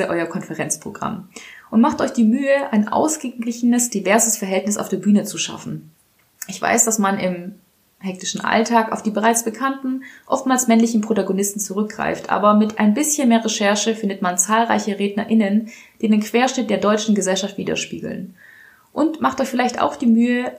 euer 0.08 0.26
Konferenzprogramm 0.26 1.28
und 1.72 1.80
macht 1.80 2.02
euch 2.02 2.12
die 2.12 2.24
Mühe, 2.24 2.70
ein 2.70 2.86
ausgeglichenes, 2.86 3.88
diverses 3.88 4.36
Verhältnis 4.36 4.76
auf 4.76 4.90
der 4.90 4.98
Bühne 4.98 5.24
zu 5.24 5.38
schaffen. 5.38 5.90
Ich 6.46 6.60
weiß, 6.60 6.84
dass 6.84 6.98
man 6.98 7.18
im 7.18 7.54
hektischen 7.98 8.42
Alltag 8.42 8.92
auf 8.92 9.02
die 9.02 9.10
bereits 9.10 9.42
bekannten, 9.42 10.02
oftmals 10.26 10.68
männlichen 10.68 11.00
Protagonisten 11.00 11.60
zurückgreift, 11.60 12.28
aber 12.28 12.52
mit 12.52 12.78
ein 12.78 12.92
bisschen 12.92 13.30
mehr 13.30 13.42
Recherche 13.42 13.94
findet 13.94 14.20
man 14.20 14.36
zahlreiche 14.36 14.98
RednerInnen, 14.98 15.70
die 16.02 16.08
den 16.10 16.20
Querschnitt 16.20 16.68
der 16.68 16.76
deutschen 16.76 17.14
Gesellschaft 17.14 17.56
widerspiegeln. 17.56 18.34
Und 18.92 19.22
macht 19.22 19.40
euch 19.40 19.48
vielleicht 19.48 19.80
auch 19.80 19.96
die 19.96 20.06
Mühe, 20.06 20.52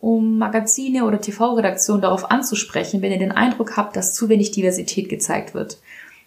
um 0.00 0.36
Magazine 0.36 1.04
oder 1.04 1.20
TV-Redaktionen 1.20 2.02
darauf 2.02 2.28
anzusprechen, 2.32 3.02
wenn 3.02 3.12
ihr 3.12 3.20
den 3.20 3.30
Eindruck 3.30 3.76
habt, 3.76 3.94
dass 3.94 4.14
zu 4.14 4.28
wenig 4.28 4.50
Diversität 4.50 5.08
gezeigt 5.08 5.54
wird. 5.54 5.78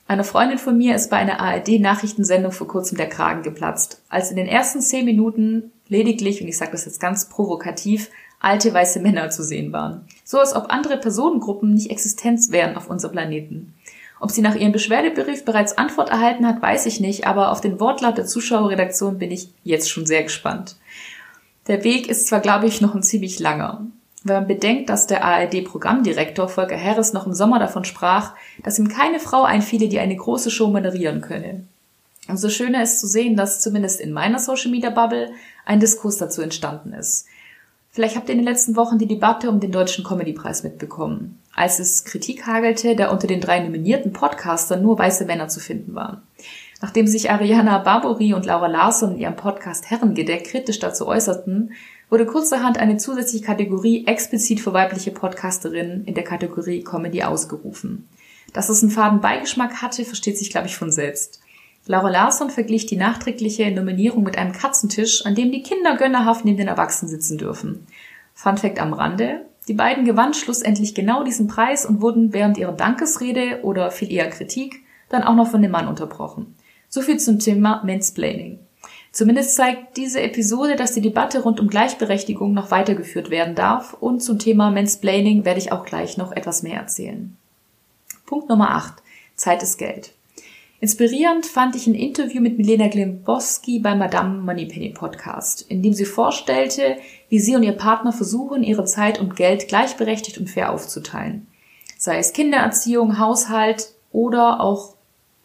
Eine 0.10 0.24
Freundin 0.24 0.58
von 0.58 0.76
mir 0.76 0.96
ist 0.96 1.12
bei 1.12 1.18
einer 1.18 1.40
ARD-Nachrichtensendung 1.40 2.52
vor 2.52 2.68
kurzem 2.68 2.98
der 2.98 3.10
Kragen 3.10 3.44
geplatzt, 3.44 4.02
als 4.10 4.32
in 4.32 4.38
den 4.38 4.48
ersten 4.48 4.82
zehn 4.82 5.06
Minuten 5.06 5.72
lediglich, 5.88 6.42
und 6.42 6.48
ich 6.48 6.58
sage 6.58 6.72
das 6.72 6.86
jetzt 6.86 7.00
ganz 7.00 7.30
provokativ, 7.30 8.10
alte 8.40 8.74
weiße 8.74 9.02
Männer 9.02 9.30
zu 9.30 9.44
sehen 9.44 9.72
waren. 9.72 10.08
So 10.24 10.40
als 10.40 10.56
ob 10.56 10.72
andere 10.72 10.98
Personengruppen 10.98 11.76
nicht 11.76 11.92
Existenz 11.92 12.50
wären 12.50 12.76
auf 12.76 12.90
unserem 12.90 13.12
Planeten. 13.12 13.76
Ob 14.20 14.32
sie 14.32 14.42
nach 14.42 14.56
ihrem 14.56 14.72
Beschwerdebrief 14.72 15.46
bereits 15.46 15.78
Antwort 15.78 16.10
erhalten 16.10 16.48
hat, 16.48 16.60
weiß 16.60 16.88
ich 16.88 17.00
nicht, 17.00 17.28
aber 17.28 17.52
auf 17.52 17.62
den 17.62 17.80
Wortlaut 17.80 18.18
der 18.18 18.26
Zuschauerredaktion 18.26 19.20
bin 19.20 19.30
ich 19.30 19.52
jetzt 19.64 19.92
schon 19.92 20.08
sehr 20.08 20.24
gespannt. 20.24 20.78
Der 21.68 21.84
Weg 21.84 22.10
ist 22.10 22.26
zwar, 22.26 22.40
glaube 22.40 22.66
ich, 22.66 22.82
noch 22.82 22.96
ein 22.96 23.04
ziemlich 23.04 23.38
langer. 23.38 23.86
Wenn 24.24 24.36
man 24.36 24.48
bedenkt, 24.48 24.90
dass 24.90 25.08
der 25.08 25.24
ARD-Programmdirektor 25.24 26.50
Volker 26.50 26.82
Harris 26.82 27.14
noch 27.14 27.26
im 27.26 27.34
Sommer 27.34 27.58
davon 27.58 27.86
sprach, 27.86 28.34
dass 28.64 28.78
ihm 28.78 28.90
keine 28.90 29.20
Frau 29.20 29.44
einfiele, 29.44 29.88
die 29.88 30.00
eine 30.00 30.16
große 30.16 30.52
Show 30.52 30.68
moderieren 30.68 31.22
könne. 31.22 31.64
Umso 32.28 32.50
schöner 32.50 32.84
ist 32.84 33.00
zu 33.00 33.08
sehen, 33.08 33.36
dass 33.36 33.62
zumindest 33.62 34.00
in 34.00 34.12
meiner 34.12 34.40
Social 34.40 34.72
Media 34.72 34.90
Bubble 34.90 35.32
ein 35.66 35.80
Diskurs 35.80 36.18
dazu 36.18 36.42
entstanden 36.42 36.94
ist. 36.94 37.26
Vielleicht 37.92 38.16
habt 38.16 38.30
ihr 38.30 38.34
in 38.34 38.40
den 38.40 38.48
letzten 38.48 38.76
Wochen 38.76 39.00
die 39.00 39.08
Debatte 39.08 39.50
um 39.50 39.60
den 39.60 39.72
Deutschen 39.72 40.04
Comedy-Preis 40.04 40.64
mitbekommen, 40.64 41.40
als 41.56 41.80
es 41.80 42.04
Kritik 42.04 42.46
hagelte, 42.46 42.96
da 42.96 43.10
unter 43.10 43.26
den 43.26 43.42
drei 43.42 43.60
nominierten 43.60 44.14
Podcastern 44.14 44.84
nur 44.84 45.00
weiße 45.00 45.26
Männer 45.26 45.48
zu 45.48 45.60
finden 45.60 45.96
waren. 45.96 46.22
Nachdem 46.82 47.08
sich 47.08 47.32
Ariana 47.32 47.80
Barbori 47.80 48.34
und 48.34 48.46
Laura 48.46 48.68
Larsson 48.68 49.14
in 49.14 49.20
ihrem 49.20 49.36
Podcast 49.36 49.90
Herrengedeck 49.90 50.46
kritisch 50.46 50.80
dazu 50.80 51.08
äußerten, 51.08 51.72
wurde 52.10 52.26
kurzerhand 52.26 52.78
eine 52.78 52.98
zusätzliche 52.98 53.46
Kategorie 53.46 54.06
explizit 54.08 54.60
für 54.60 54.74
weibliche 54.74 55.12
Podcasterinnen 55.12 56.06
in 56.06 56.16
der 56.16 56.24
Kategorie 56.24 56.84
Comedy 56.84 57.24
ausgerufen. 57.24 58.10
Dass 58.54 58.70
es 58.70 58.82
einen 58.82 58.92
faden 58.92 59.22
Beigeschmack 59.22 59.82
hatte, 59.82 60.06
versteht 60.06 60.38
sich, 60.38 60.50
glaube 60.50 60.68
ich, 60.68 60.76
von 60.76 60.92
selbst. 60.92 61.40
Laura 61.86 62.10
Larsson 62.10 62.50
verglich 62.50 62.86
die 62.86 62.98
nachträgliche 62.98 63.72
Nominierung 63.72 64.24
mit 64.24 64.38
einem 64.38 64.54
Katzentisch, 64.54 65.26
an 65.26 65.36
dem 65.36 65.52
die 65.52 65.64
Kinder 65.64 65.98
gönnerhaft 65.98 66.46
neben 66.46 66.58
den 66.58 66.68
Erwachsenen 66.68 67.10
sitzen 67.10 67.38
dürfen. 67.38 67.88
Fun 68.34 68.58
Fact 68.58 68.80
am 68.80 68.94
Rande. 68.94 69.46
Die 69.68 69.74
beiden 69.74 70.06
gewannen 70.06 70.34
schlussendlich 70.34 70.96
genau 70.96 71.24
diesen 71.24 71.48
Preis 71.48 71.86
und 71.86 72.02
wurden 72.02 72.34
während 72.34 72.58
ihrer 72.58 72.74
Dankesrede 72.74 73.60
oder 73.64 73.92
viel 73.92 74.12
eher 74.12 74.30
Kritik 74.30 74.84
dann 75.10 75.24
auch 75.24 75.36
noch 75.36 75.50
von 75.50 75.62
dem 75.62 75.72
Mann 75.72 75.88
unterbrochen. 75.88 76.56
So 76.88 77.02
viel 77.02 77.20
zum 77.20 77.40
Thema 77.40 77.84
Mansplaining. 77.84 78.60
Zumindest 79.12 79.56
zeigt 79.56 79.98
diese 79.98 80.22
Episode, 80.22 80.76
dass 80.76 80.94
die 80.94 81.02
Debatte 81.02 81.42
rund 81.42 81.60
um 81.60 81.68
Gleichberechtigung 81.68 82.54
noch 82.54 82.72
weitergeführt 82.72 83.30
werden 83.30 83.56
darf 83.56 83.94
und 83.94 84.22
zum 84.22 84.38
Thema 84.38 84.70
Mansplaining 84.70 85.46
werde 85.46 85.60
ich 85.60 85.72
auch 85.72 85.86
gleich 85.86 86.18
noch 86.18 86.32
etwas 86.32 86.62
mehr 86.62 86.80
erzählen. 86.80 87.36
Punkt 88.26 88.50
Nummer 88.50 88.76
8. 88.76 88.94
Zeit 89.36 89.64
ist 89.64 89.78
Geld. 89.78 90.14
Inspirierend 90.82 91.46
fand 91.46 91.76
ich 91.76 91.88
ein 91.88 91.96
Interview 91.96 92.42
mit 92.42 92.58
Milena 92.58 92.88
Glimbowski 92.88 93.80
beim 93.80 93.98
Madame 93.98 94.40
Moneypenny 94.40 94.92
Podcast, 94.92 95.62
in 95.64 95.84
dem 95.84 95.94
sie 95.94 96.06
vorstellte, 96.06 96.98
wie 97.28 97.40
sie 97.40 97.56
und 97.56 97.64
ihr 97.64 97.74
Partner 97.74 98.14
versuchen, 98.14 98.64
ihre 98.64 98.86
Zeit 98.86 99.20
und 99.20 99.36
Geld 99.36 99.68
gleichberechtigt 99.68 100.38
und 100.38 100.50
fair 100.50 100.72
aufzuteilen. 100.72 101.48
Sei 101.98 102.18
es 102.18 102.32
Kindererziehung, 102.32 103.20
Haushalt 103.20 103.94
oder 104.14 104.62
auch 104.62 104.94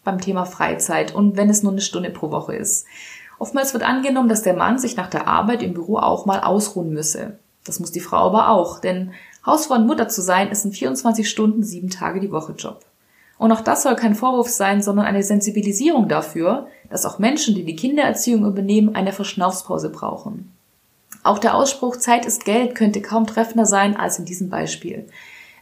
beim 0.05 0.21
Thema 0.21 0.45
Freizeit 0.45 1.13
und 1.13 1.37
wenn 1.37 1.51
es 1.51 1.65
nur 1.65 1.73
eine 1.73 1.81
Stunde 1.81 2.11
pro 2.11 2.31
Woche 2.31 2.55
ist. 2.55 2.87
Oftmals 3.39 3.73
wird 3.73 3.83
angenommen, 3.83 4.29
dass 4.29 4.43
der 4.43 4.55
Mann 4.55 4.79
sich 4.79 4.97
nach 4.97 5.09
der 5.09 5.27
Arbeit 5.27 5.63
im 5.63 5.75
Büro 5.75 5.99
auch 5.99 6.27
mal 6.27 6.41
ausruhen 6.41 6.93
müsse. 6.93 7.39
Das 7.65 7.81
muss 7.81 7.93
die 7.93 8.01
Frau 8.01 8.19
aber 8.19 8.49
auch, 8.51 8.81
denn 8.81 9.13
Hausfrau 9.45 9.75
und 9.75 9.87
Mutter 9.87 10.09
zu 10.09 10.23
sein 10.23 10.51
ist 10.51 10.65
ein 10.65 10.73
24 10.73 11.29
Stunden, 11.29 11.63
sieben 11.63 11.91
Tage 11.91 12.21
die 12.21 12.33
Woche 12.33 12.53
Job. 12.53 12.81
Und 13.37 13.53
auch 13.53 13.61
das 13.61 13.83
soll 13.83 13.97
kein 13.97 14.15
Vorwurf 14.15 14.49
sein, 14.49 14.81
sondern 14.81 15.07
eine 15.07 15.23
Sensibilisierung 15.23 16.09
dafür, 16.09 16.69
dass 16.89 17.05
auch 17.05 17.19
Menschen, 17.19 17.55
die 17.55 17.65
die 17.65 17.77
Kindererziehung 17.77 18.47
übernehmen, 18.47 18.95
eine 18.95 19.13
Verschnaufspause 19.13 19.91
brauchen. 19.91 20.53
Auch 21.25 21.39
der 21.39 21.55
Ausspruch 21.55 21.97
Zeit 21.97 22.27
ist 22.27 22.45
Geld 22.45 22.75
könnte 22.75 23.03
kaum 23.03 23.27
treffender 23.27 23.67
sein 23.67 23.97
als 23.97 24.19
in 24.19 24.25
diesem 24.25 24.51
Beispiel. 24.51 25.07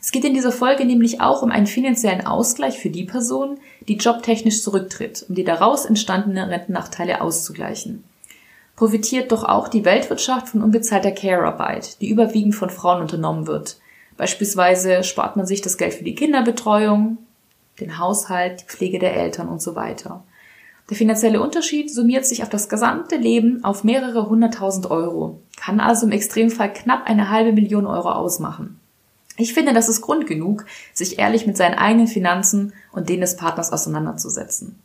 Es 0.04 0.10
geht 0.10 0.24
in 0.24 0.34
dieser 0.34 0.50
Folge 0.50 0.84
nämlich 0.84 1.20
auch 1.20 1.42
um 1.42 1.52
einen 1.52 1.68
finanziellen 1.68 2.26
Ausgleich 2.26 2.76
für 2.76 2.90
die 2.90 3.04
Person, 3.04 3.60
die 3.86 3.98
jobtechnisch 3.98 4.60
zurücktritt, 4.60 5.24
um 5.28 5.36
die 5.36 5.44
daraus 5.44 5.84
entstandenen 5.84 6.48
Rentennachteile 6.48 7.20
auszugleichen. 7.20 8.02
Profitiert 8.74 9.30
doch 9.30 9.44
auch 9.44 9.68
die 9.68 9.84
Weltwirtschaft 9.84 10.48
von 10.48 10.62
unbezahlter 10.62 11.12
Care-Arbeit, 11.12 12.00
die 12.00 12.08
überwiegend 12.08 12.56
von 12.56 12.68
Frauen 12.68 13.00
unternommen 13.00 13.46
wird. 13.46 13.76
Beispielsweise 14.16 15.04
spart 15.04 15.36
man 15.36 15.46
sich 15.46 15.60
das 15.60 15.78
Geld 15.78 15.94
für 15.94 16.04
die 16.04 16.16
Kinderbetreuung, 16.16 17.18
den 17.78 17.98
Haushalt, 17.98 18.62
die 18.62 18.66
Pflege 18.66 18.98
der 18.98 19.14
Eltern 19.14 19.48
und 19.48 19.62
so 19.62 19.76
weiter. 19.76 20.24
Der 20.90 20.96
finanzielle 20.96 21.40
Unterschied 21.40 21.94
summiert 21.94 22.26
sich 22.26 22.42
auf 22.42 22.48
das 22.48 22.68
gesamte 22.68 23.14
Leben 23.14 23.62
auf 23.62 23.84
mehrere 23.84 24.28
hunderttausend 24.28 24.90
Euro, 24.90 25.40
kann 25.56 25.78
also 25.78 26.06
im 26.06 26.12
Extremfall 26.12 26.72
knapp 26.72 27.08
eine 27.08 27.30
halbe 27.30 27.52
Million 27.52 27.86
Euro 27.86 28.10
ausmachen. 28.10 28.80
Ich 29.36 29.54
finde, 29.54 29.72
das 29.72 29.88
ist 29.88 30.02
Grund 30.02 30.26
genug, 30.26 30.66
sich 30.92 31.18
ehrlich 31.18 31.46
mit 31.46 31.56
seinen 31.56 31.74
eigenen 31.74 32.06
Finanzen 32.06 32.72
und 32.92 33.08
denen 33.08 33.22
des 33.22 33.36
Partners 33.36 33.72
auseinanderzusetzen. 33.72 34.78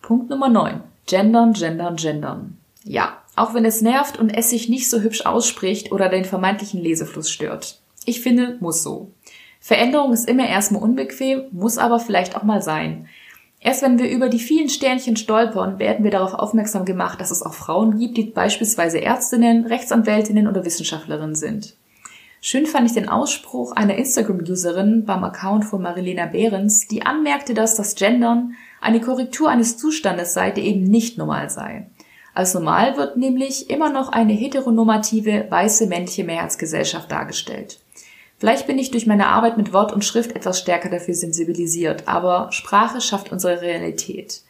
Punkt 0.00 0.30
Nummer 0.30 0.48
9. 0.48 0.80
Gendern, 1.06 1.52
gendern, 1.52 1.96
gendern. 1.96 2.58
Ja, 2.84 3.22
auch 3.34 3.54
wenn 3.54 3.64
es 3.64 3.82
nervt 3.82 4.18
und 4.18 4.30
es 4.30 4.50
sich 4.50 4.68
nicht 4.68 4.88
so 4.88 5.00
hübsch 5.00 5.26
ausspricht 5.26 5.90
oder 5.92 6.08
den 6.08 6.24
vermeintlichen 6.24 6.80
Lesefluss 6.80 7.30
stört. 7.30 7.80
Ich 8.04 8.20
finde, 8.20 8.56
muss 8.60 8.82
so. 8.82 9.10
Veränderung 9.60 10.12
ist 10.12 10.28
immer 10.28 10.48
erstmal 10.48 10.82
unbequem, 10.82 11.46
muss 11.50 11.76
aber 11.76 11.98
vielleicht 11.98 12.36
auch 12.36 12.44
mal 12.44 12.62
sein. 12.62 13.08
Erst 13.58 13.82
wenn 13.82 13.98
wir 13.98 14.08
über 14.08 14.28
die 14.28 14.38
vielen 14.38 14.68
Sternchen 14.68 15.16
stolpern, 15.16 15.80
werden 15.80 16.04
wir 16.04 16.12
darauf 16.12 16.34
aufmerksam 16.34 16.84
gemacht, 16.84 17.20
dass 17.20 17.32
es 17.32 17.42
auch 17.42 17.54
Frauen 17.54 17.98
gibt, 17.98 18.16
die 18.16 18.24
beispielsweise 18.24 19.00
Ärztinnen, 19.00 19.66
Rechtsanwältinnen 19.66 20.46
oder 20.46 20.64
Wissenschaftlerinnen 20.64 21.34
sind. 21.34 21.74
Schön 22.48 22.66
fand 22.66 22.86
ich 22.86 22.94
den 22.94 23.08
Ausspruch 23.08 23.72
einer 23.72 23.96
Instagram-Userin 23.96 25.04
beim 25.04 25.24
Account 25.24 25.64
von 25.64 25.82
Marilena 25.82 26.26
Behrens, 26.26 26.86
die 26.86 27.02
anmerkte, 27.02 27.54
dass 27.54 27.74
das 27.74 27.96
Gendern 27.96 28.54
eine 28.80 29.00
Korrektur 29.00 29.50
eines 29.50 29.78
Zustandes 29.78 30.32
sei, 30.32 30.52
der 30.52 30.62
eben 30.62 30.84
nicht 30.84 31.18
normal 31.18 31.50
sei. 31.50 31.90
Als 32.34 32.54
normal 32.54 32.96
wird 32.96 33.16
nämlich 33.16 33.68
immer 33.68 33.90
noch 33.90 34.10
eine 34.10 34.32
heteronormative, 34.32 35.46
weiße 35.50 35.88
männliche 35.88 36.22
Mehrheitsgesellschaft 36.22 37.10
dargestellt. 37.10 37.80
Vielleicht 38.38 38.68
bin 38.68 38.78
ich 38.78 38.92
durch 38.92 39.08
meine 39.08 39.26
Arbeit 39.26 39.56
mit 39.56 39.72
Wort 39.72 39.92
und 39.92 40.04
Schrift 40.04 40.30
etwas 40.30 40.60
stärker 40.60 40.88
dafür 40.88 41.14
sensibilisiert, 41.14 42.06
aber 42.06 42.46
Sprache 42.52 43.00
schafft 43.00 43.32
unsere 43.32 43.60
Realität. 43.60 44.42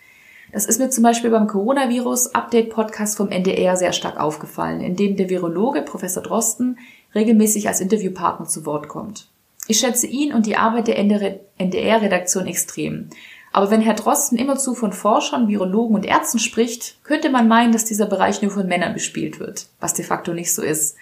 Das 0.53 0.67
ist 0.67 0.79
mir 0.79 0.91
zum 0.91 1.03
Beispiel 1.03 1.31
beim 1.31 1.47
Coronavirus-Update-Podcast 1.47 3.17
vom 3.17 3.31
NDR 3.31 3.77
sehr 3.77 3.93
stark 3.93 4.21
aufgefallen, 4.21 4.81
in 4.81 4.97
dem 4.97 5.17
der 5.17 5.29
Virologe 5.29 5.83
Professor 5.83 6.23
Drosten 6.23 6.79
regelmäßig 7.17 7.67
als 7.67 7.81
Interviewpartner 7.81 8.47
zu 8.47 8.65
Wort 8.65 8.87
kommt. 8.87 9.27
Ich 9.67 9.79
schätze 9.79 10.07
ihn 10.07 10.33
und 10.33 10.47
die 10.47 10.57
Arbeit 10.57 10.87
der 10.87 10.99
NDR-Redaktion 10.99 12.47
extrem. 12.47 13.09
Aber 13.53 13.71
wenn 13.71 13.81
Herr 13.81 13.95
Drosten 13.95 14.39
immerzu 14.39 14.75
von 14.75 14.93
Forschern, 14.93 15.49
Virologen 15.49 15.97
und 15.97 16.05
Ärzten 16.05 16.39
spricht, 16.39 17.03
könnte 17.05 17.31
man 17.31 17.49
meinen, 17.49 17.73
dass 17.73 17.85
dieser 17.85 18.07
Bereich 18.07 18.43
nur 18.43 18.51
von 18.51 18.67
Männern 18.67 18.93
bespielt 18.93 19.41
wird, 19.41 19.67
was 19.81 19.95
de 19.95 20.05
facto 20.05 20.35
nicht 20.35 20.55
so 20.55 20.63
ist. 20.63 20.97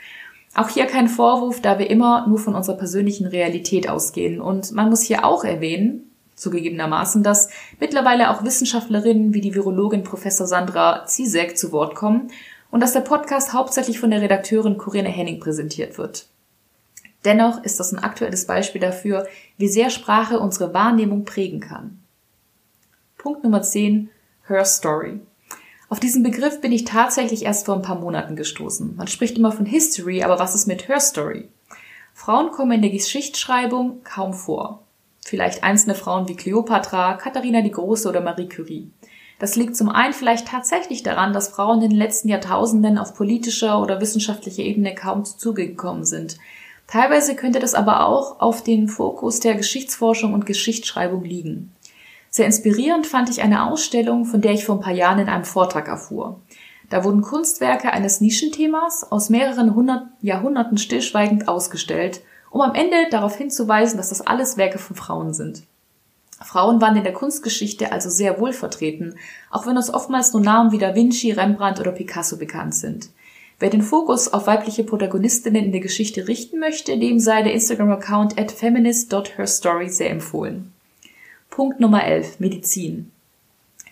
Auch 0.54 0.68
hier 0.68 0.86
kein 0.86 1.08
Vorwurf, 1.08 1.60
da 1.60 1.78
wir 1.78 1.90
immer 1.90 2.26
nur 2.28 2.38
von 2.38 2.54
unserer 2.54 2.76
persönlichen 2.76 3.26
Realität 3.26 3.88
ausgehen. 3.88 4.40
Und 4.40 4.70
man 4.70 4.88
muss 4.88 5.02
hier 5.02 5.24
auch 5.24 5.42
erwähnen, 5.42 6.10
zugegebenermaßen, 6.36 7.22
dass 7.22 7.48
mittlerweile 7.80 8.30
auch 8.30 8.44
Wissenschaftlerinnen 8.44 9.34
wie 9.34 9.40
die 9.40 9.54
Virologin 9.54 10.04
Professor 10.04 10.46
Sandra 10.46 11.06
Zizek 11.06 11.58
zu 11.58 11.72
Wort 11.72 11.94
kommen 11.94 12.30
und 12.70 12.80
dass 12.80 12.92
der 12.92 13.00
Podcast 13.00 13.52
hauptsächlich 13.52 14.00
von 14.00 14.10
der 14.10 14.20
Redakteurin 14.20 14.78
Corinne 14.78 15.08
Henning 15.08 15.40
präsentiert 15.40 15.98
wird. 15.98 16.26
Dennoch 17.24 17.62
ist 17.64 17.80
das 17.80 17.92
ein 17.92 18.02
aktuelles 18.02 18.46
Beispiel 18.46 18.80
dafür, 18.80 19.26
wie 19.56 19.68
sehr 19.68 19.90
Sprache 19.90 20.40
unsere 20.40 20.74
Wahrnehmung 20.74 21.24
prägen 21.24 21.60
kann. 21.60 22.00
Punkt 23.16 23.42
Nummer 23.42 23.62
10. 23.62 24.10
Her 24.46 24.64
Story. 24.64 25.20
Auf 25.88 26.00
diesen 26.00 26.22
Begriff 26.22 26.60
bin 26.60 26.72
ich 26.72 26.84
tatsächlich 26.84 27.44
erst 27.44 27.66
vor 27.66 27.76
ein 27.76 27.82
paar 27.82 27.98
Monaten 27.98 28.36
gestoßen. 28.36 28.96
Man 28.96 29.06
spricht 29.06 29.38
immer 29.38 29.52
von 29.52 29.64
History, 29.64 30.22
aber 30.22 30.38
was 30.38 30.54
ist 30.54 30.66
mit 30.66 30.88
Her 30.88 31.00
Story? 31.00 31.48
Frauen 32.12 32.50
kommen 32.50 32.72
in 32.72 32.82
der 32.82 32.90
Geschichtsschreibung 32.90 34.02
kaum 34.04 34.34
vor. 34.34 34.82
Vielleicht 35.24 35.64
einzelne 35.64 35.94
Frauen 35.94 36.28
wie 36.28 36.36
Cleopatra, 36.36 37.14
Katharina 37.14 37.62
die 37.62 37.70
Große 37.70 38.08
oder 38.08 38.20
Marie 38.20 38.48
Curie. 38.48 38.90
Das 39.38 39.56
liegt 39.56 39.76
zum 39.76 39.88
einen 39.88 40.12
vielleicht 40.12 40.48
tatsächlich 40.48 41.02
daran, 41.02 41.32
dass 41.32 41.48
Frauen 41.48 41.82
in 41.82 41.90
den 41.90 41.98
letzten 41.98 42.28
Jahrtausenden 42.28 42.98
auf 42.98 43.14
politischer 43.14 43.80
oder 43.80 44.00
wissenschaftlicher 44.00 44.62
Ebene 44.62 44.94
kaum 44.94 45.24
zu 45.24 45.54
sind. 46.02 46.38
Teilweise 46.86 47.34
könnte 47.34 47.58
das 47.58 47.74
aber 47.74 48.06
auch 48.06 48.40
auf 48.40 48.62
den 48.62 48.88
Fokus 48.88 49.40
der 49.40 49.54
Geschichtsforschung 49.54 50.34
und 50.34 50.46
Geschichtsschreibung 50.46 51.24
liegen. 51.24 51.72
Sehr 52.30 52.46
inspirierend 52.46 53.06
fand 53.06 53.30
ich 53.30 53.42
eine 53.42 53.70
Ausstellung, 53.70 54.24
von 54.24 54.40
der 54.40 54.52
ich 54.52 54.64
vor 54.64 54.76
ein 54.76 54.80
paar 54.80 54.92
Jahren 54.92 55.20
in 55.20 55.28
einem 55.28 55.44
Vortrag 55.44 55.88
erfuhr. 55.88 56.40
Da 56.90 57.04
wurden 57.04 57.22
Kunstwerke 57.22 57.92
eines 57.92 58.20
Nischenthemas 58.20 59.10
aus 59.10 59.30
mehreren 59.30 59.74
hundert 59.74 60.06
Jahrhunderten 60.20 60.76
stillschweigend 60.76 61.48
ausgestellt, 61.48 62.20
um 62.50 62.60
am 62.60 62.74
Ende 62.74 62.96
darauf 63.10 63.36
hinzuweisen, 63.36 63.96
dass 63.96 64.10
das 64.10 64.20
alles 64.20 64.56
Werke 64.56 64.78
von 64.78 64.94
Frauen 64.94 65.32
sind. 65.32 65.62
Frauen 66.42 66.80
waren 66.80 66.96
in 66.96 67.04
der 67.04 67.12
Kunstgeschichte 67.12 67.92
also 67.92 68.10
sehr 68.10 68.40
wohl 68.40 68.52
vertreten, 68.52 69.14
auch 69.50 69.66
wenn 69.66 69.76
uns 69.76 69.92
oftmals 69.92 70.32
nur 70.32 70.42
Namen 70.42 70.72
wie 70.72 70.78
Da 70.78 70.94
Vinci, 70.94 71.32
Rembrandt 71.32 71.80
oder 71.80 71.92
Picasso 71.92 72.36
bekannt 72.36 72.74
sind. 72.74 73.08
Wer 73.60 73.70
den 73.70 73.82
Fokus 73.82 74.32
auf 74.32 74.46
weibliche 74.46 74.82
Protagonistinnen 74.82 75.64
in 75.64 75.72
der 75.72 75.80
Geschichte 75.80 76.26
richten 76.26 76.58
möchte, 76.58 76.98
dem 76.98 77.20
sei 77.20 77.42
der 77.42 77.52
Instagram-Account 77.52 78.38
at 78.38 78.50
feminist.herstory 78.50 79.88
sehr 79.88 80.10
empfohlen. 80.10 80.72
Punkt 81.50 81.78
Nummer 81.78 82.04
11. 82.04 82.40
Medizin. 82.40 83.12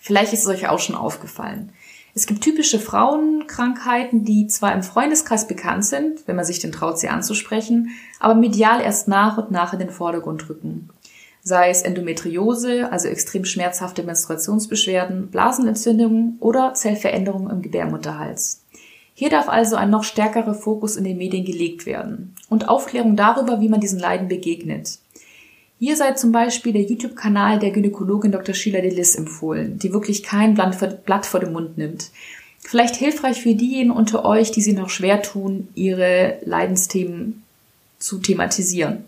Vielleicht 0.01 0.33
ist 0.33 0.41
es 0.41 0.49
euch 0.49 0.69
auch 0.69 0.81
schon 0.81 0.97
aufgefallen. 0.97 1.73
Es 2.15 2.27
gibt 2.27 2.43
typische 2.43 2.81
Frauenkrankheiten, 2.81 4.25
die 4.25 4.49
zwar 4.49 4.75
im 4.75 4.83
Freundeskreis 4.83 5.47
bekannt 5.47 5.85
sind, 5.85 6.27
wenn 6.27 6.37
man 6.37 6.45
sich 6.45 6.59
denn 6.59 6.73
traut, 6.73 6.99
sie 6.99 7.09
anzusprechen, 7.09 7.91
aber 8.19 8.35
medial 8.35 8.81
erst 8.81 9.09
nach 9.09 9.39
und 9.39 9.51
nach 9.51 9.73
in 9.73 9.79
den 9.79 9.91
Vordergrund 9.91 10.49
rücken. 10.51 10.91
Sei 11.45 11.71
es 11.71 11.83
Endometriose, 11.83 12.93
also 12.93 13.09
extrem 13.09 13.45
schmerzhafte 13.45 14.05
Menstruationsbeschwerden, 14.05 15.29
Blasenentzündungen 15.29 16.37
oder 16.39 16.75
Zellveränderungen 16.75 17.51
im 17.51 17.63
Gebärmutterhals. 17.63 18.63
Hier 19.15 19.29
darf 19.29 19.49
also 19.49 19.77
ein 19.77 19.91
noch 19.91 20.05
stärkerer 20.05 20.55
Fokus 20.55 20.97
in 20.97 21.05
den 21.05 21.19
Medien 21.19 21.45
gelegt 21.45 21.85
werden 21.85 22.35
und 22.49 22.69
Aufklärung 22.69 23.17
darüber, 23.17 23.61
wie 23.61 23.69
man 23.69 23.81
diesen 23.81 23.99
Leiden 23.99 24.29
begegnet. 24.29 24.99
Hier 25.81 25.97
sei 25.97 26.13
zum 26.13 26.31
Beispiel 26.31 26.73
der 26.73 26.83
YouTube-Kanal 26.83 27.59
der 27.59 27.73
Gynäkologin 27.73 28.31
Dr. 28.31 28.55
Sheila 28.55 28.81
Delis 28.81 29.17
empfohlen, 29.17 29.81
die 29.81 29.93
wirklich 29.93 30.23
kein 30.23 30.55
Blatt 30.55 31.27
vor 31.27 31.41
den 31.41 31.53
Mund 31.53 31.77
nimmt. 31.77 32.11
Vielleicht 32.61 32.95
hilfreich 32.95 33.43
für 33.43 33.57
diejenigen 33.57 33.91
unter 33.91 34.25
euch, 34.25 34.53
die 34.53 34.63
sich 34.63 34.75
noch 34.75 34.91
schwer 34.91 35.23
tun, 35.23 35.67
ihre 35.75 36.39
Leidensthemen 36.45 37.43
zu 37.99 38.19
thematisieren. 38.19 39.05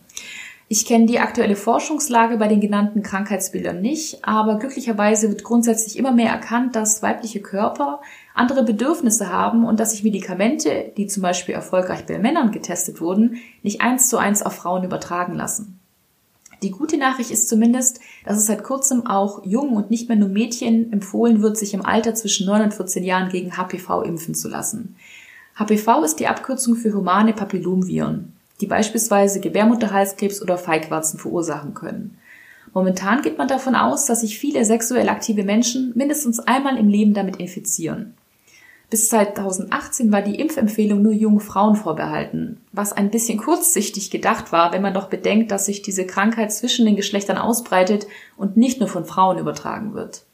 Ich 0.66 0.86
kenne 0.86 1.04
die 1.04 1.20
aktuelle 1.20 1.56
Forschungslage 1.56 2.38
bei 2.38 2.48
den 2.48 2.60
genannten 2.60 3.02
Krankheitsbildern 3.02 3.82
nicht, 3.82 4.24
aber 4.26 4.58
glücklicherweise 4.58 5.28
wird 5.28 5.44
grundsätzlich 5.44 5.98
immer 5.98 6.10
mehr 6.10 6.30
erkannt, 6.30 6.74
dass 6.74 7.02
weibliche 7.02 7.42
Körper 7.42 8.00
andere 8.34 8.64
Bedürfnisse 8.64 9.30
haben 9.30 9.64
und 9.66 9.78
dass 9.78 9.90
sich 9.90 10.04
Medikamente, 10.04 10.92
die 10.96 11.06
zum 11.06 11.22
Beispiel 11.22 11.54
erfolgreich 11.54 12.06
bei 12.06 12.18
Männern 12.18 12.50
getestet 12.50 13.02
wurden, 13.02 13.36
nicht 13.62 13.82
eins 13.82 14.08
zu 14.08 14.16
eins 14.16 14.42
auf 14.42 14.54
Frauen 14.54 14.84
übertragen 14.84 15.34
lassen. 15.34 15.78
Die 16.62 16.70
gute 16.70 16.96
Nachricht 16.96 17.30
ist 17.30 17.50
zumindest, 17.50 18.00
dass 18.24 18.38
es 18.38 18.46
seit 18.46 18.64
kurzem 18.64 19.06
auch 19.06 19.44
Jungen 19.44 19.76
und 19.76 19.90
nicht 19.90 20.08
mehr 20.08 20.16
nur 20.16 20.30
Mädchen 20.30 20.90
empfohlen 20.94 21.42
wird, 21.42 21.58
sich 21.58 21.74
im 21.74 21.84
Alter 21.84 22.14
zwischen 22.14 22.46
9 22.46 22.62
und 22.62 22.74
14 22.74 23.04
Jahren 23.04 23.28
gegen 23.28 23.58
HPV 23.58 24.00
impfen 24.00 24.34
zu 24.34 24.48
lassen. 24.48 24.96
HPV 25.56 26.02
ist 26.04 26.20
die 26.20 26.26
Abkürzung 26.26 26.74
für 26.74 26.94
humane 26.94 27.34
Papillomviren, 27.34 28.33
die 28.60 28.66
beispielsweise 28.66 29.40
Gebärmutterhalskrebs 29.40 30.40
oder 30.42 30.58
Feigwarzen 30.58 31.18
verursachen 31.18 31.74
können. 31.74 32.18
Momentan 32.72 33.22
geht 33.22 33.38
man 33.38 33.48
davon 33.48 33.74
aus, 33.74 34.06
dass 34.06 34.22
sich 34.22 34.38
viele 34.38 34.64
sexuell 34.64 35.08
aktive 35.08 35.44
Menschen 35.44 35.92
mindestens 35.94 36.40
einmal 36.40 36.76
im 36.76 36.88
Leben 36.88 37.14
damit 37.14 37.36
infizieren. 37.36 38.14
Bis 38.90 39.08
2018 39.08 40.12
war 40.12 40.22
die 40.22 40.38
Impfempfehlung 40.38 41.02
nur 41.02 41.12
jungen 41.12 41.40
Frauen 41.40 41.74
vorbehalten, 41.74 42.60
was 42.72 42.92
ein 42.92 43.10
bisschen 43.10 43.38
kurzsichtig 43.38 44.10
gedacht 44.10 44.52
war, 44.52 44.72
wenn 44.72 44.82
man 44.82 44.94
doch 44.94 45.08
bedenkt, 45.08 45.50
dass 45.50 45.66
sich 45.66 45.82
diese 45.82 46.06
Krankheit 46.06 46.52
zwischen 46.52 46.84
den 46.84 46.96
Geschlechtern 46.96 47.38
ausbreitet 47.38 48.06
und 48.36 48.56
nicht 48.56 48.80
nur 48.80 48.88
von 48.88 49.04
Frauen 49.04 49.38
übertragen 49.38 49.94
wird. 49.94 50.24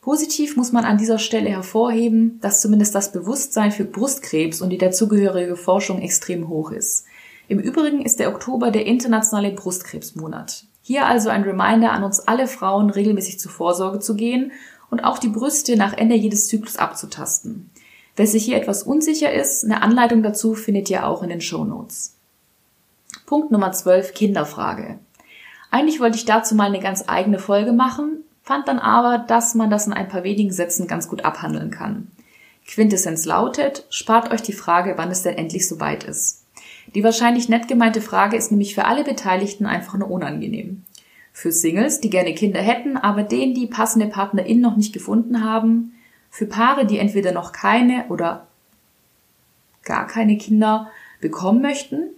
Positiv 0.00 0.56
muss 0.56 0.72
man 0.72 0.84
an 0.84 0.98
dieser 0.98 1.18
Stelle 1.18 1.50
hervorheben, 1.50 2.38
dass 2.40 2.60
zumindest 2.60 2.94
das 2.94 3.12
Bewusstsein 3.12 3.72
für 3.72 3.84
Brustkrebs 3.84 4.60
und 4.60 4.70
die 4.70 4.78
dazugehörige 4.78 5.56
Forschung 5.56 6.00
extrem 6.00 6.48
hoch 6.48 6.72
ist. 6.72 7.04
Im 7.48 7.58
Übrigen 7.58 8.02
ist 8.02 8.18
der 8.18 8.30
Oktober 8.30 8.70
der 8.70 8.86
internationale 8.86 9.50
Brustkrebsmonat. 9.50 10.64
Hier 10.82 11.06
also 11.06 11.28
ein 11.28 11.42
Reminder 11.42 11.92
an 11.92 12.04
uns 12.04 12.20
alle 12.20 12.46
Frauen, 12.46 12.90
regelmäßig 12.90 13.38
zur 13.38 13.52
Vorsorge 13.52 14.00
zu 14.00 14.14
gehen 14.14 14.52
und 14.90 15.00
auch 15.00 15.18
die 15.18 15.28
Brüste 15.28 15.76
nach 15.76 15.92
Ende 15.92 16.14
jedes 16.14 16.48
Zyklus 16.48 16.76
abzutasten. 16.76 17.70
Wer 18.16 18.26
sich 18.26 18.44
hier 18.44 18.56
etwas 18.56 18.82
unsicher 18.82 19.32
ist, 19.32 19.64
eine 19.64 19.82
Anleitung 19.82 20.22
dazu 20.22 20.54
findet 20.54 20.90
ihr 20.90 21.06
auch 21.06 21.22
in 21.22 21.30
den 21.30 21.40
Show 21.40 21.64
Notes. 21.64 22.14
Punkt 23.26 23.50
Nummer 23.50 23.72
12, 23.72 24.12
Kinderfrage. 24.12 24.98
Eigentlich 25.70 26.00
wollte 26.00 26.16
ich 26.16 26.26
dazu 26.26 26.54
mal 26.54 26.66
eine 26.66 26.80
ganz 26.80 27.04
eigene 27.06 27.38
Folge 27.38 27.72
machen, 27.72 28.24
fand 28.42 28.68
dann 28.68 28.78
aber, 28.78 29.18
dass 29.18 29.54
man 29.54 29.70
das 29.70 29.86
in 29.86 29.94
ein 29.94 30.08
paar 30.08 30.24
wenigen 30.24 30.52
Sätzen 30.52 30.86
ganz 30.86 31.08
gut 31.08 31.24
abhandeln 31.24 31.70
kann. 31.70 32.10
Quintessenz 32.66 33.24
lautet, 33.24 33.86
spart 33.88 34.30
euch 34.30 34.42
die 34.42 34.52
Frage, 34.52 34.94
wann 34.96 35.10
es 35.10 35.22
denn 35.22 35.36
endlich 35.36 35.66
soweit 35.66 36.04
ist. 36.04 36.41
Die 36.94 37.04
wahrscheinlich 37.04 37.48
nett 37.48 37.68
gemeinte 37.68 38.00
Frage 38.00 38.36
ist 38.36 38.50
nämlich 38.50 38.74
für 38.74 38.84
alle 38.84 39.04
Beteiligten 39.04 39.66
einfach 39.66 39.96
nur 39.96 40.10
unangenehm. 40.10 40.82
Für 41.32 41.52
Singles, 41.52 42.00
die 42.00 42.10
gerne 42.10 42.34
Kinder 42.34 42.60
hätten, 42.60 42.96
aber 42.96 43.22
denen 43.22 43.54
die 43.54 43.66
passende 43.66 44.06
Partnerin 44.06 44.60
noch 44.60 44.76
nicht 44.76 44.92
gefunden 44.92 45.42
haben, 45.42 45.94
für 46.30 46.46
Paare, 46.46 46.86
die 46.86 46.98
entweder 46.98 47.32
noch 47.32 47.52
keine 47.52 48.06
oder 48.08 48.46
gar 49.84 50.06
keine 50.06 50.36
Kinder 50.36 50.90
bekommen 51.20 51.62
möchten, 51.62 52.10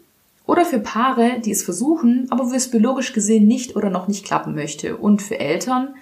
oder 0.46 0.64
für 0.64 0.78
Paare, 0.78 1.40
die 1.42 1.52
es 1.52 1.62
versuchen, 1.62 2.26
aber 2.30 2.50
wo 2.50 2.54
es 2.54 2.70
biologisch 2.70 3.12
gesehen 3.12 3.46
nicht 3.46 3.76
oder 3.76 3.88
noch 3.88 4.08
nicht 4.08 4.26
klappen 4.26 4.54
möchte, 4.54 4.96
und 4.96 5.22
für 5.22 5.40
Eltern, 5.40 5.94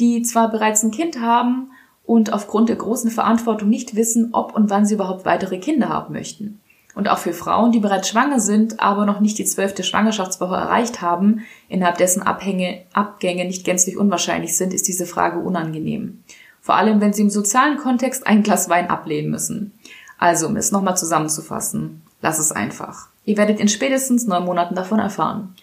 die 0.00 0.22
zwar 0.22 0.50
bereits 0.50 0.82
ein 0.82 0.90
Kind 0.90 1.20
haben 1.20 1.70
und 2.04 2.32
aufgrund 2.32 2.68
der 2.68 2.76
großen 2.76 3.10
Verantwortung 3.10 3.68
nicht 3.68 3.94
wissen, 3.94 4.30
ob 4.32 4.54
und 4.54 4.68
wann 4.68 4.84
sie 4.84 4.94
überhaupt 4.94 5.24
weitere 5.24 5.58
Kinder 5.58 5.88
haben 5.88 6.12
möchten. 6.12 6.60
Und 6.94 7.08
auch 7.08 7.18
für 7.18 7.32
Frauen, 7.32 7.72
die 7.72 7.80
bereits 7.80 8.08
schwanger 8.08 8.38
sind, 8.38 8.80
aber 8.80 9.04
noch 9.04 9.20
nicht 9.20 9.38
die 9.38 9.44
zwölfte 9.44 9.82
Schwangerschaftswoche 9.82 10.54
erreicht 10.54 11.02
haben, 11.02 11.44
innerhalb 11.68 11.98
dessen 11.98 12.22
Abhänge, 12.22 12.82
Abgänge 12.92 13.44
nicht 13.44 13.64
gänzlich 13.64 13.96
unwahrscheinlich 13.96 14.56
sind, 14.56 14.72
ist 14.72 14.86
diese 14.86 15.06
Frage 15.06 15.40
unangenehm. 15.40 16.22
Vor 16.60 16.76
allem, 16.76 17.00
wenn 17.00 17.12
Sie 17.12 17.22
im 17.22 17.30
sozialen 17.30 17.76
Kontext 17.76 18.26
ein 18.26 18.42
Glas 18.42 18.68
Wein 18.68 18.88
ablehnen 18.88 19.30
müssen. 19.30 19.72
Also, 20.18 20.46
um 20.46 20.56
es 20.56 20.72
nochmal 20.72 20.96
zusammenzufassen, 20.96 22.02
lass 22.22 22.38
es 22.38 22.52
einfach. 22.52 23.08
Ihr 23.24 23.36
werdet 23.36 23.60
in 23.60 23.68
spätestens 23.68 24.26
neun 24.26 24.44
Monaten 24.44 24.74
davon 24.74 24.98
erfahren. 24.98 25.54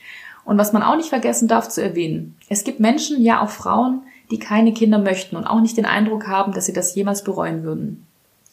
Und 0.44 0.58
was 0.58 0.74
man 0.74 0.84
auch 0.84 0.96
nicht 0.96 1.10
vergessen 1.10 1.48
darf 1.48 1.70
zu 1.70 1.82
erwähnen, 1.82 2.36
es 2.50 2.64
gibt 2.64 2.80
Menschen, 2.80 3.22
ja 3.22 3.42
auch 3.42 3.50
Frauen, 3.50 4.04
die 4.32 4.40
keine 4.40 4.74
Kinder 4.74 5.00
möchten 5.00 5.36
und 5.36 5.46
auch 5.46 5.62
nicht 5.62 5.78
den 5.78 5.86
Eindruck 5.86 6.28
haben, 6.28 6.54
dass 6.54 6.66
sie 6.66 6.74
das 6.74 6.96
jemals 6.96 7.24
bereuen 7.24 7.64
würden. 7.64 8.06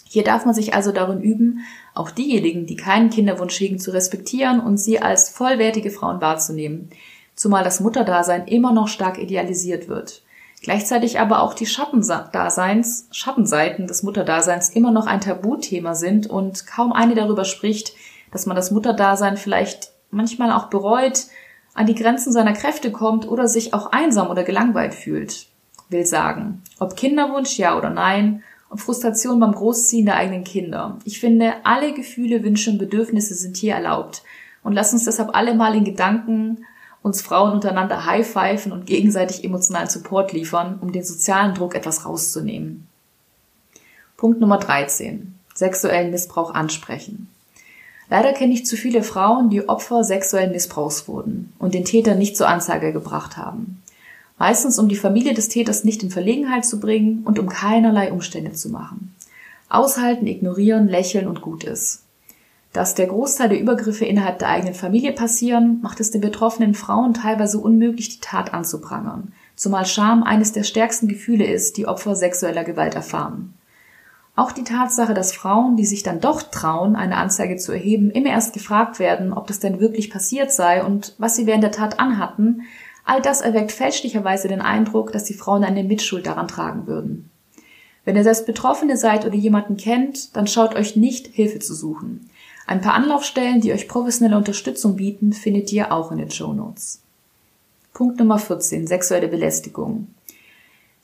Hier 0.09 0.25
darf 0.25 0.47
man 0.47 0.55
sich 0.55 0.75
also 0.75 0.91
darin 0.91 1.21
üben, 1.21 1.61
auch 1.95 2.11
diejenigen, 2.11 2.67
die 2.67 2.77
keinen 2.77 3.11
Kinderwunsch 3.11 3.61
hegen, 3.61 3.79
zu 3.79 3.91
respektieren 3.91 4.59
und 4.61 4.79
sie 4.79 5.01
als 5.01 5.29
vollwertige 5.29 5.91
Frauen 5.91 6.21
wahrzunehmen, 6.23 6.91
zumal 7.35 7.63
das 7.63 7.81
Mutterdasein 7.81 8.47
immer 8.47 8.73
noch 8.73 8.89
stark 8.89 9.19
idealisiert 9.19 9.89
wird. 9.89 10.23
Gleichzeitig 10.63 11.21
aber 11.21 11.43
auch 11.43 11.55
die 11.55 11.67
Schattendaseins, 11.67 13.09
Schattenseiten 13.13 13.87
des 13.87 14.03
Mutterdaseins 14.03 14.71
immer 14.71 14.91
noch 14.91 15.07
ein 15.07 15.21
Tabuthema 15.21 15.95
sind 15.95 16.27
und 16.27 16.67
kaum 16.67 16.93
eine 16.93 17.15
darüber 17.15 17.45
spricht, 17.45 17.93
dass 18.33 18.47
man 18.47 18.57
das 18.57 18.71
Mutterdasein 18.71 19.37
vielleicht 19.37 19.93
manchmal 20.11 20.51
auch 20.53 20.69
bereut, 20.69 21.27
an 21.75 21.87
die 21.87 21.95
Grenzen 21.95 22.33
seiner 22.33 22.55
Kräfte 22.55 22.91
kommt 22.91 23.29
oder 23.29 23.47
sich 23.47 23.73
auch 23.73 23.93
einsam 23.93 24.31
oder 24.31 24.43
gelangweilt 24.43 24.95
fühlt. 24.95 25.47
Will 25.91 26.05
sagen, 26.05 26.63
ob 26.81 26.97
Kinderwunsch 26.97 27.57
ja 27.57 27.77
oder 27.77 27.91
nein, 27.91 28.43
ob 28.71 28.81
Frustration 28.81 29.41
beim 29.41 29.53
Großziehen 29.53 30.07
der 30.07 30.17
eigenen 30.17 30.45
Kinder. 30.45 30.99
Ich 31.05 31.21
finde, 31.21 31.55
alle 31.65 31.93
Gefühle, 31.93 32.43
Wünsche 32.43 32.71
und 32.71 32.79
Bedürfnisse 32.79 33.35
sind 33.35 33.57
hier 33.57 33.75
erlaubt. 33.75 34.23
Und 34.63 34.75
lass 34.75 34.93
uns 34.93 35.05
deshalb 35.05 35.35
alle 35.35 35.55
mal 35.55 35.75
in 35.75 35.85
Gedanken 35.85 36.59
uns 37.03 37.23
Frauen 37.23 37.53
untereinander 37.53 38.05
high-pfeifen 38.05 38.73
und 38.73 38.87
gegenseitig 38.87 39.45
emotionalen 39.45 39.89
Support 39.89 40.33
liefern, 40.33 40.79
um 40.81 40.93
den 40.93 41.05
sozialen 41.05 41.55
Druck 41.55 41.75
etwas 41.75 42.05
rauszunehmen. 42.05 42.87
Punkt 44.17 44.41
Nummer 44.41 44.59
13. 44.59 45.35
Sexuellen 45.55 46.11
Missbrauch 46.11 46.55
ansprechen. 46.55 47.29
Leider 48.11 48.33
kenne 48.33 48.53
ich 48.53 48.67
zu 48.67 48.77
viele 48.77 49.03
Frauen, 49.03 49.51
die 49.51 49.69
Opfer 49.69 50.03
sexuellen 50.03 50.53
Missbrauchs 50.53 51.09
wurden 51.09 51.53
und 51.59 51.75
den 51.75 51.85
Täter 51.85 52.15
nicht 52.15 52.37
zur 52.37 52.49
Anzeige 52.49 52.93
gebracht 52.93 53.37
haben. 53.37 53.83
Meistens 54.39 54.79
um 54.79 54.89
die 54.89 54.97
Familie 54.97 55.35
des 55.35 55.49
Täters 55.49 55.85
nicht 55.85 56.03
in 56.03 56.11
Verlegenheit 56.11 56.65
zu 56.65 56.79
bringen 56.79 57.23
und 57.25 57.39
um 57.39 57.49
keinerlei 57.49 58.13
Umstände 58.13 58.53
zu 58.53 58.71
machen. 58.71 59.15
Aushalten, 59.69 60.27
ignorieren, 60.27 60.89
lächeln 60.89 61.27
und 61.27 61.43
gut 61.43 61.65
ist. 61.65 62.05
Dass 62.73 62.95
der 62.95 63.07
Großteil 63.07 63.49
der 63.49 63.61
Übergriffe 63.61 64.05
innerhalb 64.05 64.39
der 64.39 64.49
eigenen 64.49 64.75
Familie 64.75 65.13
passieren, 65.13 65.81
macht 65.83 66.01
es 66.01 66.11
den 66.11 66.21
betroffenen 66.21 66.75
Frauen 66.75 67.15
teilweise 67.15 67.59
unmöglich, 67.59 68.09
die 68.11 68.21
Tat 68.21 68.55
anzuprangern, 68.55 69.33
zumal 69.57 69.87
Scham 69.87 70.23
eines 70.23 70.53
der 70.53 70.65
stärksten 70.65 71.09
Gefühle 71.09 71.47
ist, 71.47 71.77
die 71.77 71.87
Opfer 71.87 72.15
sexueller 72.15 72.65
Gewalt 72.65 72.95
erfahren. 72.95 73.55
Auch 74.37 74.53
die 74.53 74.63
Tatsache, 74.63 75.15
dass 75.15 75.35
Frauen, 75.35 75.75
die 75.75 75.87
sich 75.87 76.05
dann 76.05 76.21
doch 76.21 76.43
trauen, 76.43 76.95
eine 76.95 77.17
Anzeige 77.17 77.57
zu 77.57 77.73
erheben, 77.73 78.11
immer 78.13 78.31
erst 78.31 78.53
gefragt 78.53 79.01
werden, 79.01 79.33
ob 79.33 79.49
das 79.49 79.59
denn 79.59 79.81
wirklich 79.81 80.11
passiert 80.11 80.53
sei 80.53 80.85
und 80.85 81.17
was 81.19 81.35
sie 81.35 81.47
während 81.47 81.65
der 81.65 81.73
Tat 81.73 81.99
anhatten, 81.99 82.63
all 83.09 83.23
das 83.23 83.41
erweckt 83.41 83.73
fälschlicherweise 83.73 84.49
den 84.49 84.61
Eindruck, 84.61 85.13
dass 85.13 85.25
die 85.25 85.35
Frauen 85.35 85.65
eine 85.65 85.83
Mitschuld 85.83 86.27
daran 86.27 86.47
tragen 86.47 86.87
würden. 86.87 87.31
Wenn 88.05 88.17
ihr 88.17 88.23
selbst 88.23 88.47
Betroffene 88.47 88.97
seid 88.97 89.25
oder 89.25 89.35
jemanden 89.35 89.77
kennt, 89.77 90.37
dann 90.37 90.47
schaut 90.47 90.75
euch 90.75 90.95
nicht, 90.95 91.27
Hilfe 91.29 91.59
zu 91.59 91.75
suchen. 91.75 92.29
Ein 92.67 92.83
paar 92.83 92.95
Anlaufstellen, 92.95 93.63
die 93.63 93.73
euch 93.73 93.89
professionelle 93.89 94.37
Unterstützung 94.37 94.97
bieten, 94.97 95.33
findet 95.33 95.73
ihr 95.73 95.91
auch 95.91 96.13
in 96.13 96.19
den 96.19 96.31
Show 96.31 96.53
Notes. 96.53 97.01
Punkt 97.95 98.19
Nummer 98.19 98.39
14. 98.39 98.87
Sexuelle 98.87 99.29
Belästigung. 99.29 100.09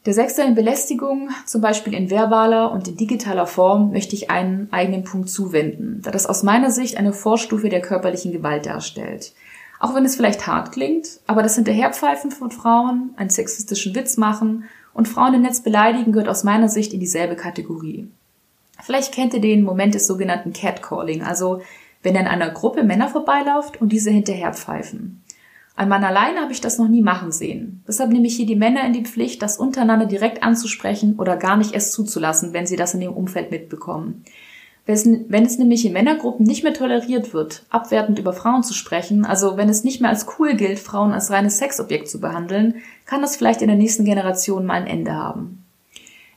Der 0.05 0.12
sexuellen 0.12 0.55
Belästigung, 0.55 1.31
zum 1.47 1.62
Beispiel 1.62 1.95
in 1.95 2.11
verbaler 2.11 2.71
und 2.71 2.87
in 2.87 2.97
digitaler 2.99 3.47
Form, 3.47 3.93
möchte 3.93 4.14
ich 4.14 4.31
einen 4.31 4.69
eigenen 4.71 5.05
Punkt 5.05 5.31
zuwenden, 5.31 6.03
da 6.03 6.11
das 6.11 6.27
aus 6.27 6.43
meiner 6.43 6.71
Sicht 6.71 6.99
eine 6.99 7.14
Vorstufe 7.14 7.71
der 7.71 7.81
körperlichen 7.81 8.33
Gewalt 8.33 8.67
darstellt. 8.67 9.33
Auch 9.79 9.95
wenn 9.95 10.05
es 10.05 10.17
vielleicht 10.17 10.47
hart 10.47 10.73
klingt, 10.73 11.21
aber 11.27 11.43
das 11.43 11.57
Hinterherpfeifen 11.57 12.31
von 12.31 12.51
Frauen, 12.51 13.11
einen 13.17 13.31
sexistischen 13.31 13.95
Witz 13.95 14.17
machen 14.17 14.65
Und 14.93 15.09
Frauen 15.09 15.35
im 15.35 15.43
Netz 15.43 15.61
beleidigen 15.61 16.13
gehört 16.13 16.29
aus 16.29 16.45
meiner 16.45 16.69
Sicht 16.69 16.93
in 16.93 17.01
dieselbe 17.01 17.35
Kategorie. 17.35 18.09
Vielleicht 18.83 19.13
kennt 19.13 19.35
ihr 19.35 19.41
den 19.41 19.63
Moment 19.63 19.95
des 19.95 20.07
sogenannten 20.07 20.53
Catcalling, 20.53 21.23
also 21.23 21.63
wenn 22.03 22.15
in 22.15 22.27
einer 22.27 22.51
Gruppe 22.51 22.85
Männer 22.85 23.09
vorbeiläuft 23.09 23.81
und 23.81 23.91
diese 23.91 24.11
hinterher 24.11 24.53
pfeifen. 24.53 25.25
Ein 25.77 25.89
Mann 25.89 26.05
alleine 26.05 26.41
habe 26.41 26.53
ich 26.53 26.61
das 26.61 26.79
noch 26.79 26.87
nie 26.87 27.03
machen 27.03 27.33
sehen. 27.33 27.83
Deshalb 27.89 28.11
nehme 28.11 28.27
ich 28.29 28.37
hier 28.37 28.47
die 28.47 28.55
Männer 28.55 28.85
in 28.87 28.93
die 28.93 29.05
Pflicht, 29.05 29.43
das 29.43 29.59
untereinander 29.59 30.07
direkt 30.07 30.45
anzusprechen 30.45 31.17
oder 31.19 31.37
gar 31.37 31.57
nicht 31.57 31.73
erst 31.73 31.93
zuzulassen, 31.93 32.53
wenn 32.53 32.67
sie 32.67 32.77
das 32.77 32.95
in 32.95 33.03
ihrem 33.03 33.15
Umfeld 33.15 33.51
mitbekommen. 33.51 34.25
Wenn 34.87 35.44
es 35.44 35.59
nämlich 35.59 35.87
in 35.87 35.94
Männergruppen 35.94 36.44
nicht 36.44 36.62
mehr 36.62 36.75
toleriert 36.75 37.33
wird, 37.33 37.64
abwertend 37.70 38.18
über 38.18 38.35
Frauen 38.35 38.62
zu 38.62 38.75
sprechen, 38.75 39.25
also 39.25 39.57
wenn 39.57 39.70
es 39.70 39.83
nicht 39.83 40.03
mehr 40.03 40.11
als 40.11 40.27
cool 40.38 40.55
gilt, 40.55 40.79
Frauen 40.79 41.12
als 41.12 41.31
reines 41.31 41.57
Sexobjekt 41.57 42.09
zu 42.09 42.20
behandeln, 42.20 42.83
kann 43.07 43.23
das 43.23 43.37
vielleicht 43.37 43.62
in 43.62 43.68
der 43.68 43.79
nächsten 43.79 44.05
Generation 44.05 44.66
mal 44.66 44.75
ein 44.75 44.87
Ende 44.87 45.14
haben. 45.14 45.64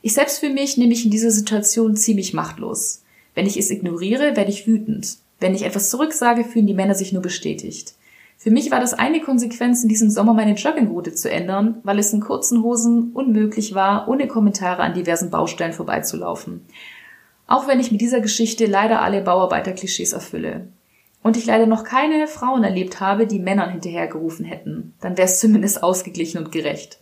Ich 0.00 0.14
selbst 0.14 0.38
für 0.38 0.48
mich 0.48 0.78
nehme 0.78 0.94
ich 0.94 1.04
in 1.04 1.10
dieser 1.10 1.30
Situation 1.30 1.94
ziemlich 1.94 2.32
machtlos. 2.32 3.02
Wenn 3.34 3.46
ich 3.46 3.58
es 3.58 3.70
ignoriere, 3.70 4.34
werde 4.34 4.50
ich 4.50 4.66
wütend. 4.66 5.18
Wenn 5.40 5.54
ich 5.54 5.64
etwas 5.64 5.90
zurücksage, 5.90 6.44
fühlen 6.44 6.66
die 6.66 6.74
Männer 6.74 6.94
sich 6.94 7.12
nur 7.12 7.22
bestätigt. 7.22 7.94
Für 8.38 8.50
mich 8.50 8.70
war 8.70 8.80
das 8.80 8.94
eine 8.94 9.20
Konsequenz, 9.20 9.82
in 9.82 9.88
diesem 9.88 10.10
Sommer 10.10 10.32
meine 10.32 10.54
Joggingroute 10.54 11.12
zu 11.12 11.30
ändern, 11.30 11.78
weil 11.82 11.98
es 11.98 12.12
in 12.12 12.20
kurzen 12.20 12.62
Hosen 12.62 13.10
unmöglich 13.12 13.74
war, 13.74 14.08
ohne 14.08 14.28
Kommentare 14.28 14.82
an 14.82 14.94
diversen 14.94 15.28
Baustellen 15.28 15.72
vorbeizulaufen. 15.72 16.64
Auch 17.48 17.66
wenn 17.66 17.80
ich 17.80 17.90
mit 17.90 18.00
dieser 18.00 18.20
Geschichte 18.20 18.66
leider 18.66 19.02
alle 19.02 19.22
Bauarbeiterklischees 19.22 20.12
erfülle. 20.12 20.68
Und 21.22 21.36
ich 21.36 21.46
leider 21.46 21.66
noch 21.66 21.82
keine 21.82 22.28
Frauen 22.28 22.62
erlebt 22.62 23.00
habe, 23.00 23.26
die 23.26 23.40
Männern 23.40 23.70
hinterhergerufen 23.70 24.44
hätten. 24.44 24.94
Dann 25.00 25.16
wäre 25.16 25.26
es 25.26 25.40
zumindest 25.40 25.82
ausgeglichen 25.82 26.38
und 26.38 26.52
gerecht. 26.52 27.00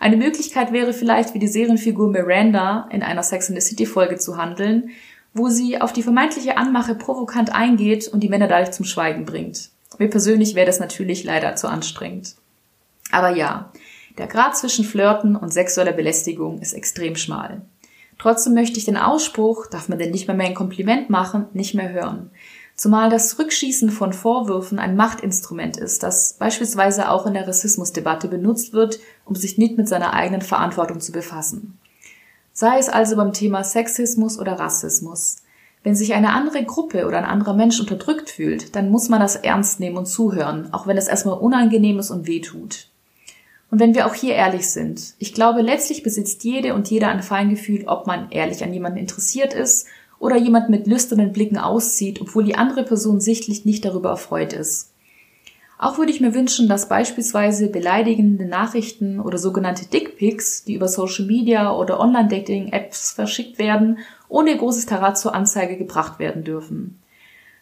Eine 0.00 0.16
Möglichkeit 0.16 0.72
wäre 0.72 0.92
vielleicht, 0.92 1.34
wie 1.34 1.40
die 1.40 1.48
Serienfigur 1.48 2.08
Miranda 2.08 2.88
in 2.92 3.02
einer 3.02 3.24
Sex 3.24 3.48
in 3.50 3.56
the 3.56 3.60
City 3.60 3.84
Folge 3.84 4.16
zu 4.16 4.36
handeln, 4.36 4.90
wo 5.34 5.48
sie 5.48 5.80
auf 5.80 5.92
die 5.92 6.04
vermeintliche 6.04 6.56
Anmache 6.56 6.94
provokant 6.94 7.52
eingeht 7.52 8.06
und 8.06 8.20
die 8.20 8.28
Männer 8.28 8.46
dadurch 8.46 8.70
zum 8.70 8.86
Schweigen 8.86 9.26
bringt. 9.26 9.70
Mir 9.98 10.08
persönlich 10.08 10.54
wäre 10.54 10.66
das 10.66 10.78
natürlich 10.78 11.24
leider 11.24 11.56
zu 11.56 11.66
anstrengend. 11.66 12.36
Aber 13.10 13.30
ja, 13.34 13.72
der 14.16 14.28
Grad 14.28 14.56
zwischen 14.56 14.84
Flirten 14.84 15.34
und 15.34 15.52
sexueller 15.52 15.92
Belästigung 15.92 16.60
ist 16.60 16.72
extrem 16.72 17.16
schmal. 17.16 17.62
Trotzdem 18.18 18.54
möchte 18.54 18.78
ich 18.78 18.84
den 18.84 18.96
Ausspruch, 18.96 19.66
darf 19.66 19.88
man 19.88 19.98
denn 19.98 20.10
nicht 20.10 20.26
mehr 20.26 20.36
mehr 20.36 20.48
ein 20.48 20.54
Kompliment 20.54 21.08
machen, 21.08 21.46
nicht 21.52 21.74
mehr 21.74 21.92
hören. 21.92 22.30
Zumal 22.74 23.10
das 23.10 23.38
Rückschießen 23.38 23.90
von 23.90 24.12
Vorwürfen 24.12 24.78
ein 24.78 24.96
Machtinstrument 24.96 25.76
ist, 25.76 26.02
das 26.02 26.34
beispielsweise 26.34 27.10
auch 27.10 27.26
in 27.26 27.34
der 27.34 27.46
Rassismusdebatte 27.46 28.28
benutzt 28.28 28.72
wird, 28.72 29.00
um 29.24 29.34
sich 29.34 29.58
nicht 29.58 29.76
mit 29.76 29.88
seiner 29.88 30.12
eigenen 30.12 30.42
Verantwortung 30.42 31.00
zu 31.00 31.12
befassen. 31.12 31.78
Sei 32.52 32.78
es 32.78 32.88
also 32.88 33.16
beim 33.16 33.32
Thema 33.32 33.62
Sexismus 33.62 34.38
oder 34.38 34.58
Rassismus. 34.58 35.36
Wenn 35.84 35.94
sich 35.94 36.14
eine 36.14 36.32
andere 36.32 36.64
Gruppe 36.64 37.06
oder 37.06 37.18
ein 37.18 37.24
anderer 37.24 37.54
Mensch 37.54 37.78
unterdrückt 37.78 38.30
fühlt, 38.30 38.74
dann 38.74 38.90
muss 38.90 39.08
man 39.08 39.20
das 39.20 39.36
ernst 39.36 39.78
nehmen 39.80 39.96
und 39.96 40.06
zuhören, 40.06 40.72
auch 40.72 40.86
wenn 40.86 40.96
es 40.96 41.08
erstmal 41.08 41.38
unangenehm 41.38 41.98
ist 41.98 42.10
und 42.10 42.26
weh 42.26 42.40
tut. 42.40 42.87
Und 43.70 43.80
wenn 43.80 43.94
wir 43.94 44.06
auch 44.06 44.14
hier 44.14 44.34
ehrlich 44.34 44.68
sind, 44.68 45.14
ich 45.18 45.34
glaube, 45.34 45.60
letztlich 45.60 46.02
besitzt 46.02 46.42
jede 46.44 46.74
und 46.74 46.88
jeder 46.90 47.08
ein 47.08 47.22
Feingefühl, 47.22 47.84
ob 47.86 48.06
man 48.06 48.30
ehrlich 48.30 48.64
an 48.64 48.72
jemanden 48.72 48.98
interessiert 48.98 49.52
ist 49.52 49.86
oder 50.18 50.36
jemand 50.36 50.70
mit 50.70 50.86
lüsternen 50.86 51.32
Blicken 51.32 51.58
auszieht, 51.58 52.20
obwohl 52.20 52.44
die 52.44 52.56
andere 52.56 52.82
Person 52.82 53.20
sichtlich 53.20 53.64
nicht 53.64 53.84
darüber 53.84 54.10
erfreut 54.10 54.52
ist. 54.52 54.92
Auch 55.78 55.96
würde 55.96 56.10
ich 56.10 56.20
mir 56.20 56.34
wünschen, 56.34 56.68
dass 56.68 56.88
beispielsweise 56.88 57.68
beleidigende 57.68 58.46
Nachrichten 58.46 59.20
oder 59.20 59.38
sogenannte 59.38 59.86
Dickpics, 59.86 60.64
die 60.64 60.74
über 60.74 60.88
Social 60.88 61.24
Media 61.26 61.72
oder 61.72 62.00
Online-Dating-Apps 62.00 63.12
verschickt 63.12 63.60
werden, 63.60 63.98
ohne 64.28 64.56
großes 64.56 64.86
Tarat 64.86 65.18
zur 65.18 65.34
Anzeige 65.34 65.76
gebracht 65.76 66.18
werden 66.18 66.42
dürfen. 66.42 66.98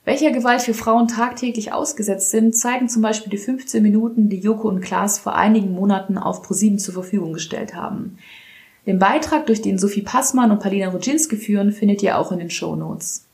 Welcher 0.07 0.31
Gewalt 0.31 0.63
für 0.63 0.73
Frauen 0.73 1.09
tagtäglich 1.09 1.73
ausgesetzt 1.73 2.31
sind, 2.31 2.57
zeigen 2.57 2.89
zum 2.89 3.03
Beispiel 3.03 3.29
die 3.29 3.39
15 3.39 3.83
Minuten, 3.83 4.29
die 4.29 4.39
Joko 4.39 4.69
und 4.69 4.81
Klaas 4.81 5.19
vor 5.19 5.35
einigen 5.35 5.73
Monaten 5.73 6.17
auf 6.17 6.45
ProSieben 6.45 6.79
zur 6.79 6.95
Verfügung 6.95 7.33
gestellt 7.33 7.75
haben. 7.75 8.17
Den 8.87 9.01
Beitrag, 9.01 9.47
durch 9.47 9.63
den 9.63 9.79
Sophie 9.79 10.03
Passmann 10.03 10.53
und 10.53 10.61
Palina 10.61 10.91
Rodzinski 10.91 11.37
führen, 11.37 11.73
findet 11.73 12.05
ihr 12.05 12.19
auch 12.19 12.31
in 12.31 12.39
den 12.39 12.51
Show 12.51 12.77
Notes. 12.77 13.25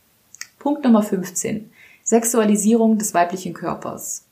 Punkt 0.59 0.83
Nummer 0.83 1.03
15. 1.03 1.71
Sexualisierung 2.05 2.97
des 2.97 3.13
weiblichen 3.13 3.53
Körpers. 3.53 4.25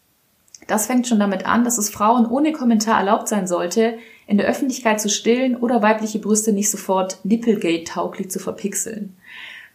Das 0.66 0.86
fängt 0.86 1.06
schon 1.06 1.20
damit 1.20 1.44
an, 1.44 1.64
dass 1.64 1.76
es 1.76 1.90
Frauen 1.90 2.24
ohne 2.24 2.52
Kommentar 2.52 3.00
erlaubt 3.00 3.28
sein 3.28 3.46
sollte, 3.46 3.98
in 4.26 4.38
der 4.38 4.46
Öffentlichkeit 4.46 4.98
zu 4.98 5.10
stillen 5.10 5.56
oder 5.56 5.82
weibliche 5.82 6.20
Brüste 6.20 6.54
nicht 6.54 6.70
sofort 6.70 7.18
Nipplegate-tauglich 7.22 8.30
zu 8.30 8.38
verpixeln. 8.38 9.14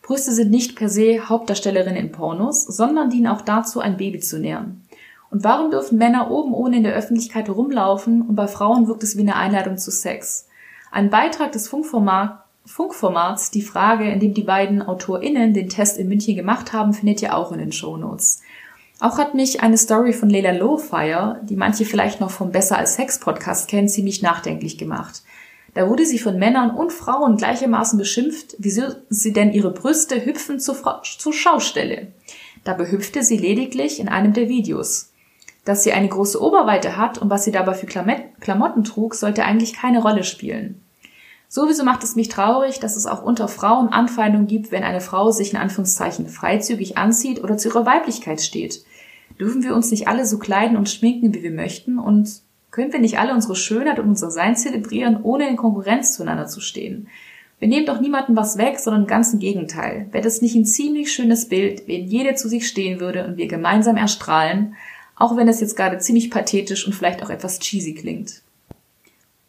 Brüste 0.05 0.33
sind 0.33 0.51
nicht 0.51 0.75
per 0.75 0.87
se 0.87 1.27
Hauptdarstellerinnen 1.29 1.95
in 1.95 2.11
Pornos, 2.11 2.63
sondern 2.63 3.09
dienen 3.09 3.25
auch 3.25 3.41
dazu, 3.41 3.79
ein 3.79 3.97
Baby 3.97 4.19
zu 4.19 4.37
nähren. 4.37 4.83
Und 5.31 5.43
warum 5.43 5.71
dürfen 5.71 5.97
Männer 5.97 6.29
oben 6.29 6.53
ohne 6.53 6.77
in 6.77 6.83
der 6.83 6.93
Öffentlichkeit 6.93 7.47
herumlaufen 7.47 8.21
und 8.21 8.35
bei 8.35 8.45
Frauen 8.45 8.87
wirkt 8.87 9.01
es 9.01 9.17
wie 9.17 9.21
eine 9.21 9.35
Einladung 9.35 9.79
zu 9.79 9.89
Sex? 9.89 10.47
Ein 10.91 11.09
Beitrag 11.09 11.53
des 11.53 11.67
Funkformat, 11.67 12.43
Funkformats, 12.67 13.49
die 13.49 13.63
Frage, 13.63 14.07
in 14.07 14.19
dem 14.19 14.35
die 14.35 14.43
beiden 14.43 14.83
AutorInnen 14.83 15.55
den 15.55 15.69
Test 15.69 15.97
in 15.97 16.07
München 16.07 16.35
gemacht 16.35 16.71
haben, 16.71 16.93
findet 16.93 17.23
ihr 17.23 17.35
auch 17.35 17.51
in 17.51 17.57
den 17.57 17.71
Shownotes. 17.71 18.41
Auch 18.99 19.17
hat 19.17 19.33
mich 19.33 19.61
eine 19.61 19.79
Story 19.79 20.13
von 20.13 20.29
Leila 20.29 20.51
Lowfire, 20.51 21.41
die 21.41 21.55
manche 21.55 21.83
vielleicht 21.83 22.21
noch 22.21 22.29
vom 22.29 22.51
Besser 22.51 22.77
als 22.77 22.93
Sex 22.93 23.19
Podcast 23.19 23.67
kennen, 23.67 23.89
ziemlich 23.89 24.21
nachdenklich 24.21 24.77
gemacht. 24.77 25.23
Da 25.75 25.89
wurde 25.89 26.05
sie 26.05 26.19
von 26.19 26.39
Männern 26.39 26.71
und 26.71 26.93
Frauen 26.93 27.35
gleichermaßen 27.35 27.99
beschimpft, 27.99 28.55
wieso 28.57 28.83
sie 29.09 29.33
denn 29.33 29.51
ihre 29.51 29.71
Brüste 29.71 30.25
hüpfen 30.25 30.59
zur, 30.59 31.01
zur 31.03 31.33
Schaustelle. 31.33 32.07
Dabei 32.63 32.89
hüpfte 32.89 33.23
sie 33.23 33.37
lediglich 33.37 33.99
in 33.99 34.07
einem 34.07 34.31
der 34.31 34.47
Videos. 34.47 35.11
Dass 35.65 35.83
sie 35.83 35.91
eine 35.91 36.07
große 36.07 36.41
Oberweite 36.41 36.95
hat 36.95 37.17
und 37.17 37.29
was 37.29 37.43
sie 37.43 37.51
dabei 37.51 37.73
für 37.73 37.87
Klamotten 37.87 38.85
trug, 38.85 39.15
sollte 39.15 39.43
eigentlich 39.43 39.73
keine 39.73 40.01
Rolle 40.01 40.23
spielen. 40.23 40.81
Sowieso 41.49 41.83
macht 41.83 42.03
es 42.03 42.15
mich 42.15 42.29
traurig, 42.29 42.79
dass 42.79 42.95
es 42.95 43.05
auch 43.05 43.21
unter 43.21 43.49
Frauen 43.49 43.89
Anfeindungen 43.89 44.47
gibt, 44.47 44.71
wenn 44.71 44.83
eine 44.83 45.01
Frau 45.01 45.31
sich 45.31 45.51
in 45.51 45.59
Anführungszeichen 45.59 46.27
freizügig 46.27 46.97
anzieht 46.97 47.43
oder 47.43 47.57
zu 47.57 47.67
ihrer 47.69 47.85
Weiblichkeit 47.85 48.41
steht. 48.41 48.85
Dürfen 49.39 49.63
wir 49.63 49.75
uns 49.75 49.91
nicht 49.91 50.07
alle 50.07 50.25
so 50.25 50.39
kleiden 50.39 50.77
und 50.77 50.89
schminken, 50.89 51.33
wie 51.33 51.43
wir 51.43 51.51
möchten? 51.51 51.99
Und 51.99 52.41
können 52.71 52.91
wir 52.91 52.99
nicht 52.99 53.19
alle 53.19 53.33
unsere 53.33 53.55
Schönheit 53.55 53.99
und 53.99 54.09
unser 54.09 54.31
Sein 54.31 54.55
zelebrieren, 54.55 55.21
ohne 55.23 55.47
in 55.49 55.55
Konkurrenz 55.55 56.13
zueinander 56.13 56.47
zu 56.47 56.61
stehen? 56.61 57.07
Wir 57.59 57.67
nehmen 57.69 57.85
doch 57.85 58.01
niemandem 58.01 58.35
was 58.35 58.57
weg, 58.57 58.79
sondern 58.79 59.03
im 59.03 59.07
ganzen 59.07 59.39
Gegenteil. 59.39 60.07
Wäre 60.11 60.23
das 60.23 60.41
nicht 60.41 60.55
ein 60.55 60.65
ziemlich 60.65 61.11
schönes 61.11 61.47
Bild, 61.47 61.87
wenn 61.87 62.05
jede 62.05 62.35
zu 62.35 62.49
sich 62.49 62.67
stehen 62.67 62.99
würde 62.99 63.25
und 63.25 63.37
wir 63.37 63.47
gemeinsam 63.47 63.95
erstrahlen, 63.95 64.75
auch 65.15 65.37
wenn 65.37 65.47
es 65.47 65.61
jetzt 65.61 65.77
gerade 65.77 65.97
ziemlich 65.99 66.29
pathetisch 66.29 66.85
und 66.85 66.93
vielleicht 66.93 67.23
auch 67.23 67.29
etwas 67.29 67.59
cheesy 67.59 67.93
klingt. 67.93 68.41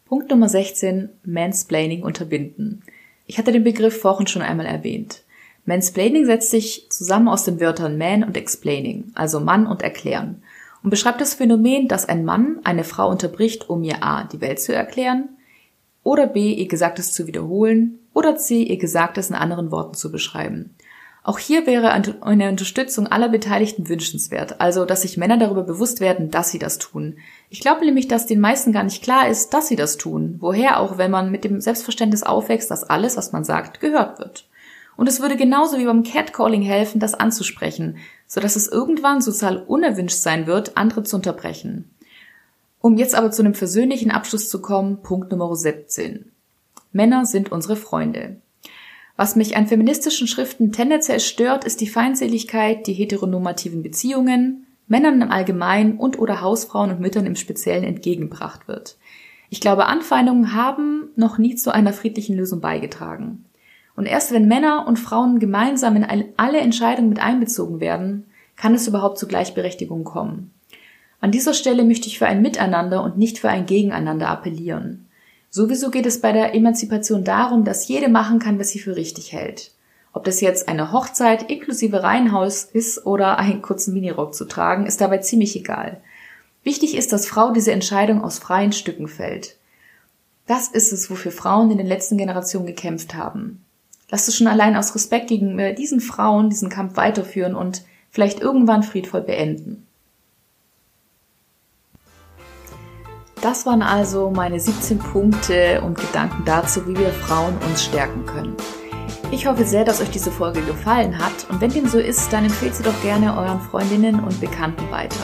Punkt 0.05 0.29
Nummer 0.29 0.47
16. 0.47 1.09
Mansplaining 1.25 2.03
unterbinden. 2.03 2.81
Ich 3.25 3.37
hatte 3.37 3.51
den 3.51 3.65
Begriff 3.65 3.99
vorhin 3.99 4.27
schon 4.27 4.41
einmal 4.41 4.65
erwähnt. 4.65 5.23
Mansplaining 5.65 6.25
setzt 6.25 6.49
sich 6.49 6.87
zusammen 6.89 7.27
aus 7.27 7.43
den 7.43 7.59
Wörtern 7.59 7.97
man 7.97 8.23
und 8.23 8.37
explaining, 8.37 9.11
also 9.15 9.41
Mann 9.41 9.67
und 9.67 9.81
erklären, 9.81 10.41
und 10.87 10.91
beschreibt 10.91 11.19
das 11.19 11.33
Phänomen, 11.33 11.89
dass 11.89 12.07
ein 12.07 12.23
Mann 12.23 12.61
eine 12.63 12.85
Frau 12.85 13.09
unterbricht, 13.09 13.69
um 13.69 13.83
ihr 13.83 14.05
a. 14.05 14.23
die 14.23 14.39
Welt 14.39 14.61
zu 14.61 14.73
erklären, 14.73 15.27
oder 16.01 16.27
b. 16.27 16.53
ihr 16.53 16.69
Gesagtes 16.69 17.11
zu 17.11 17.27
wiederholen, 17.27 17.99
oder 18.13 18.37
c. 18.37 18.63
ihr 18.63 18.77
Gesagtes 18.77 19.29
in 19.29 19.35
anderen 19.35 19.69
Worten 19.69 19.95
zu 19.95 20.13
beschreiben. 20.13 20.75
Auch 21.23 21.39
hier 21.39 21.67
wäre 21.67 21.91
eine 21.91 22.49
Unterstützung 22.49 23.05
aller 23.05 23.27
Beteiligten 23.27 23.89
wünschenswert, 23.89 24.61
also 24.61 24.85
dass 24.85 25.01
sich 25.01 25.17
Männer 25.17 25.35
darüber 25.35 25.63
bewusst 25.63 25.99
werden, 25.99 26.31
dass 26.31 26.51
sie 26.51 26.59
das 26.59 26.77
tun. 26.77 27.17
Ich 27.49 27.59
glaube 27.59 27.83
nämlich, 27.83 28.07
dass 28.07 28.25
den 28.25 28.39
meisten 28.39 28.71
gar 28.71 28.83
nicht 28.83 29.03
klar 29.03 29.27
ist, 29.27 29.53
dass 29.53 29.67
sie 29.67 29.75
das 29.75 29.97
tun, 29.97 30.37
woher 30.39 30.79
auch, 30.79 30.97
wenn 30.97 31.11
man 31.11 31.31
mit 31.31 31.43
dem 31.43 31.59
Selbstverständnis 31.59 32.23
aufwächst, 32.23 32.71
dass 32.71 32.85
alles, 32.85 33.17
was 33.17 33.33
man 33.33 33.43
sagt, 33.43 33.81
gehört 33.81 34.19
wird. 34.19 34.46
Und 34.97 35.07
es 35.07 35.21
würde 35.21 35.37
genauso 35.37 35.77
wie 35.77 35.85
beim 35.85 36.03
Catcalling 36.03 36.63
helfen, 36.63 36.99
das 36.99 37.13
anzusprechen, 37.13 37.97
so 38.25 38.41
dass 38.41 38.55
es 38.55 38.67
irgendwann 38.67 39.21
sozial 39.21 39.63
unerwünscht 39.65 40.17
sein 40.17 40.47
wird, 40.47 40.75
andere 40.75 41.03
zu 41.03 41.15
unterbrechen. 41.15 41.89
Um 42.81 42.97
jetzt 42.97 43.15
aber 43.15 43.31
zu 43.31 43.41
einem 43.41 43.53
versöhnlichen 43.53 44.11
Abschluss 44.11 44.49
zu 44.49 44.61
kommen, 44.61 45.01
Punkt 45.03 45.31
Nummer 45.31 45.55
17. 45.55 46.31
Männer 46.91 47.25
sind 47.25 47.51
unsere 47.51 47.75
Freunde. 47.75 48.37
Was 49.15 49.35
mich 49.35 49.55
an 49.55 49.67
feministischen 49.67 50.27
Schriften 50.27 50.71
tendenziell 50.71 51.19
stört, 51.19 51.63
ist 51.63 51.81
die 51.81 51.87
Feindseligkeit, 51.87 52.85
die 52.87 52.93
heteronormativen 52.93 53.83
Beziehungen, 53.83 54.67
Männern 54.87 55.21
im 55.21 55.31
Allgemeinen 55.31 55.97
und 55.97 56.17
oder 56.17 56.41
Hausfrauen 56.41 56.91
und 56.91 57.01
Müttern 57.01 57.25
im 57.25 57.35
Speziellen 57.35 57.83
entgegengebracht 57.83 58.67
wird. 58.67 58.97
Ich 59.49 59.59
glaube, 59.59 59.85
Anfeindungen 59.85 60.53
haben 60.53 61.09
noch 61.15 61.37
nie 61.37 61.55
zu 61.55 61.73
einer 61.73 61.93
friedlichen 61.93 62.35
Lösung 62.35 62.61
beigetragen. 62.61 63.45
Und 63.97 64.05
erst 64.05 64.31
wenn 64.31 64.47
Männer 64.47 64.85
und 64.87 64.99
Frauen 64.99 65.39
gemeinsam 65.39 65.95
in 65.95 66.05
alle 66.37 66.59
Entscheidungen 66.59 67.09
mit 67.09 67.19
einbezogen 67.19 67.79
werden, 67.79 68.27
kann 68.55 68.75
es 68.75 68.87
überhaupt 68.87 69.17
zu 69.17 69.27
Gleichberechtigung 69.27 70.03
kommen. 70.03 70.53
An 71.19 71.31
dieser 71.31 71.55
Stelle 71.55 71.83
möchte 71.83 72.07
ich 72.07 72.19
für 72.19 72.27
ein 72.27 72.43
Miteinander 72.43 73.03
und 73.03 73.17
nicht 73.17 73.39
für 73.39 73.49
ein 73.49 73.65
Gegeneinander 73.65 74.29
appellieren. 74.29 75.07
Sowieso 75.49 75.89
geht 75.89 76.05
es 76.05 76.21
bei 76.21 76.31
der 76.31 76.53
Emanzipation 76.53 77.23
darum, 77.23 77.63
dass 77.63 77.87
jede 77.87 78.07
machen 78.07 78.37
kann, 78.37 78.59
was 78.59 78.69
sie 78.69 78.77
für 78.77 78.95
richtig 78.95 79.33
hält. 79.33 79.71
Ob 80.13 80.25
das 80.25 80.41
jetzt 80.41 80.69
eine 80.69 80.91
Hochzeit 80.91 81.49
inklusive 81.49 82.03
Reihenhaus 82.03 82.65
ist 82.65 83.03
oder 83.03 83.39
einen 83.39 83.63
kurzen 83.63 83.95
Minirock 83.95 84.35
zu 84.35 84.45
tragen, 84.45 84.85
ist 84.85 85.01
dabei 85.01 85.17
ziemlich 85.17 85.55
egal. 85.55 86.01
Wichtig 86.63 86.95
ist, 86.95 87.13
dass 87.13 87.25
Frau 87.25 87.51
diese 87.51 87.71
Entscheidung 87.71 88.23
aus 88.23 88.37
freien 88.37 88.73
Stücken 88.73 89.07
fällt. 89.07 89.55
Das 90.45 90.67
ist 90.67 90.93
es, 90.93 91.09
wofür 91.09 91.31
Frauen 91.31 91.71
in 91.71 91.79
den 91.79 91.87
letzten 91.87 92.17
Generationen 92.17 92.67
gekämpft 92.67 93.15
haben. 93.15 93.63
Lass 94.09 94.27
es 94.29 94.37
schon 94.37 94.47
allein 94.47 94.77
aus 94.77 94.95
Respekt 94.95 95.27
gegenüber 95.27 95.73
diesen 95.73 95.99
Frauen 95.99 96.49
diesen 96.49 96.69
Kampf 96.69 96.95
weiterführen 96.95 97.55
und 97.55 97.83
vielleicht 98.09 98.39
irgendwann 98.39 98.83
friedvoll 98.83 99.21
beenden. 99.21 99.85
Das 103.41 103.65
waren 103.65 103.81
also 103.81 104.31
meine 104.31 104.59
17 104.59 104.97
Punkte 104.97 105.81
und 105.81 105.99
Gedanken 105.99 106.43
dazu, 106.45 106.87
wie 106.87 106.97
wir 106.97 107.09
Frauen 107.09 107.55
uns 107.69 107.83
stärken 107.83 108.25
können. 108.25 108.55
Ich 109.29 109.45
hoffe 109.45 109.65
sehr, 109.65 109.83
dass 109.83 110.01
euch 110.01 110.09
diese 110.09 110.31
Folge 110.31 110.61
gefallen 110.61 111.17
hat 111.17 111.49
und 111.49 111.59
wenn 111.59 111.71
dem 111.71 111.87
so 111.87 111.99
ist, 111.99 112.31
dann 112.31 112.45
empfehlt 112.45 112.75
sie 112.75 112.83
doch 112.83 112.99
gerne 113.01 113.37
euren 113.37 113.59
Freundinnen 113.59 114.21
und 114.21 114.39
Bekannten 114.39 114.89
weiter. 114.89 115.19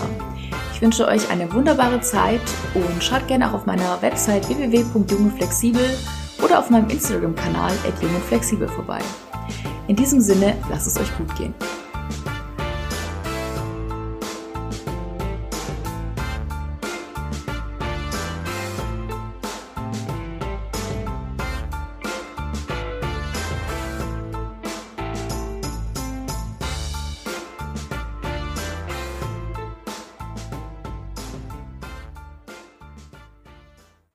Ich 0.74 0.82
wünsche 0.82 1.08
euch 1.08 1.30
eine 1.32 1.52
wunderbare 1.54 2.02
Zeit 2.02 2.42
und 2.74 3.02
schaut 3.02 3.28
gerne 3.28 3.50
auch 3.50 3.54
auf 3.54 3.66
meiner 3.66 4.02
Website 4.02 4.48
www.jungeflexibel 4.50 5.90
oder 6.44 6.60
auf 6.60 6.70
meinem 6.70 6.90
Instagram-Kanal 6.90 7.72
@jungundflexibel 8.02 8.68
vorbei. 8.68 9.00
In 9.88 9.96
diesem 9.96 10.22
Sinne, 10.22 10.56
lasst 10.70 10.88
es 10.88 11.00
euch 11.00 11.18
gut 11.18 11.34
gehen. 11.36 11.54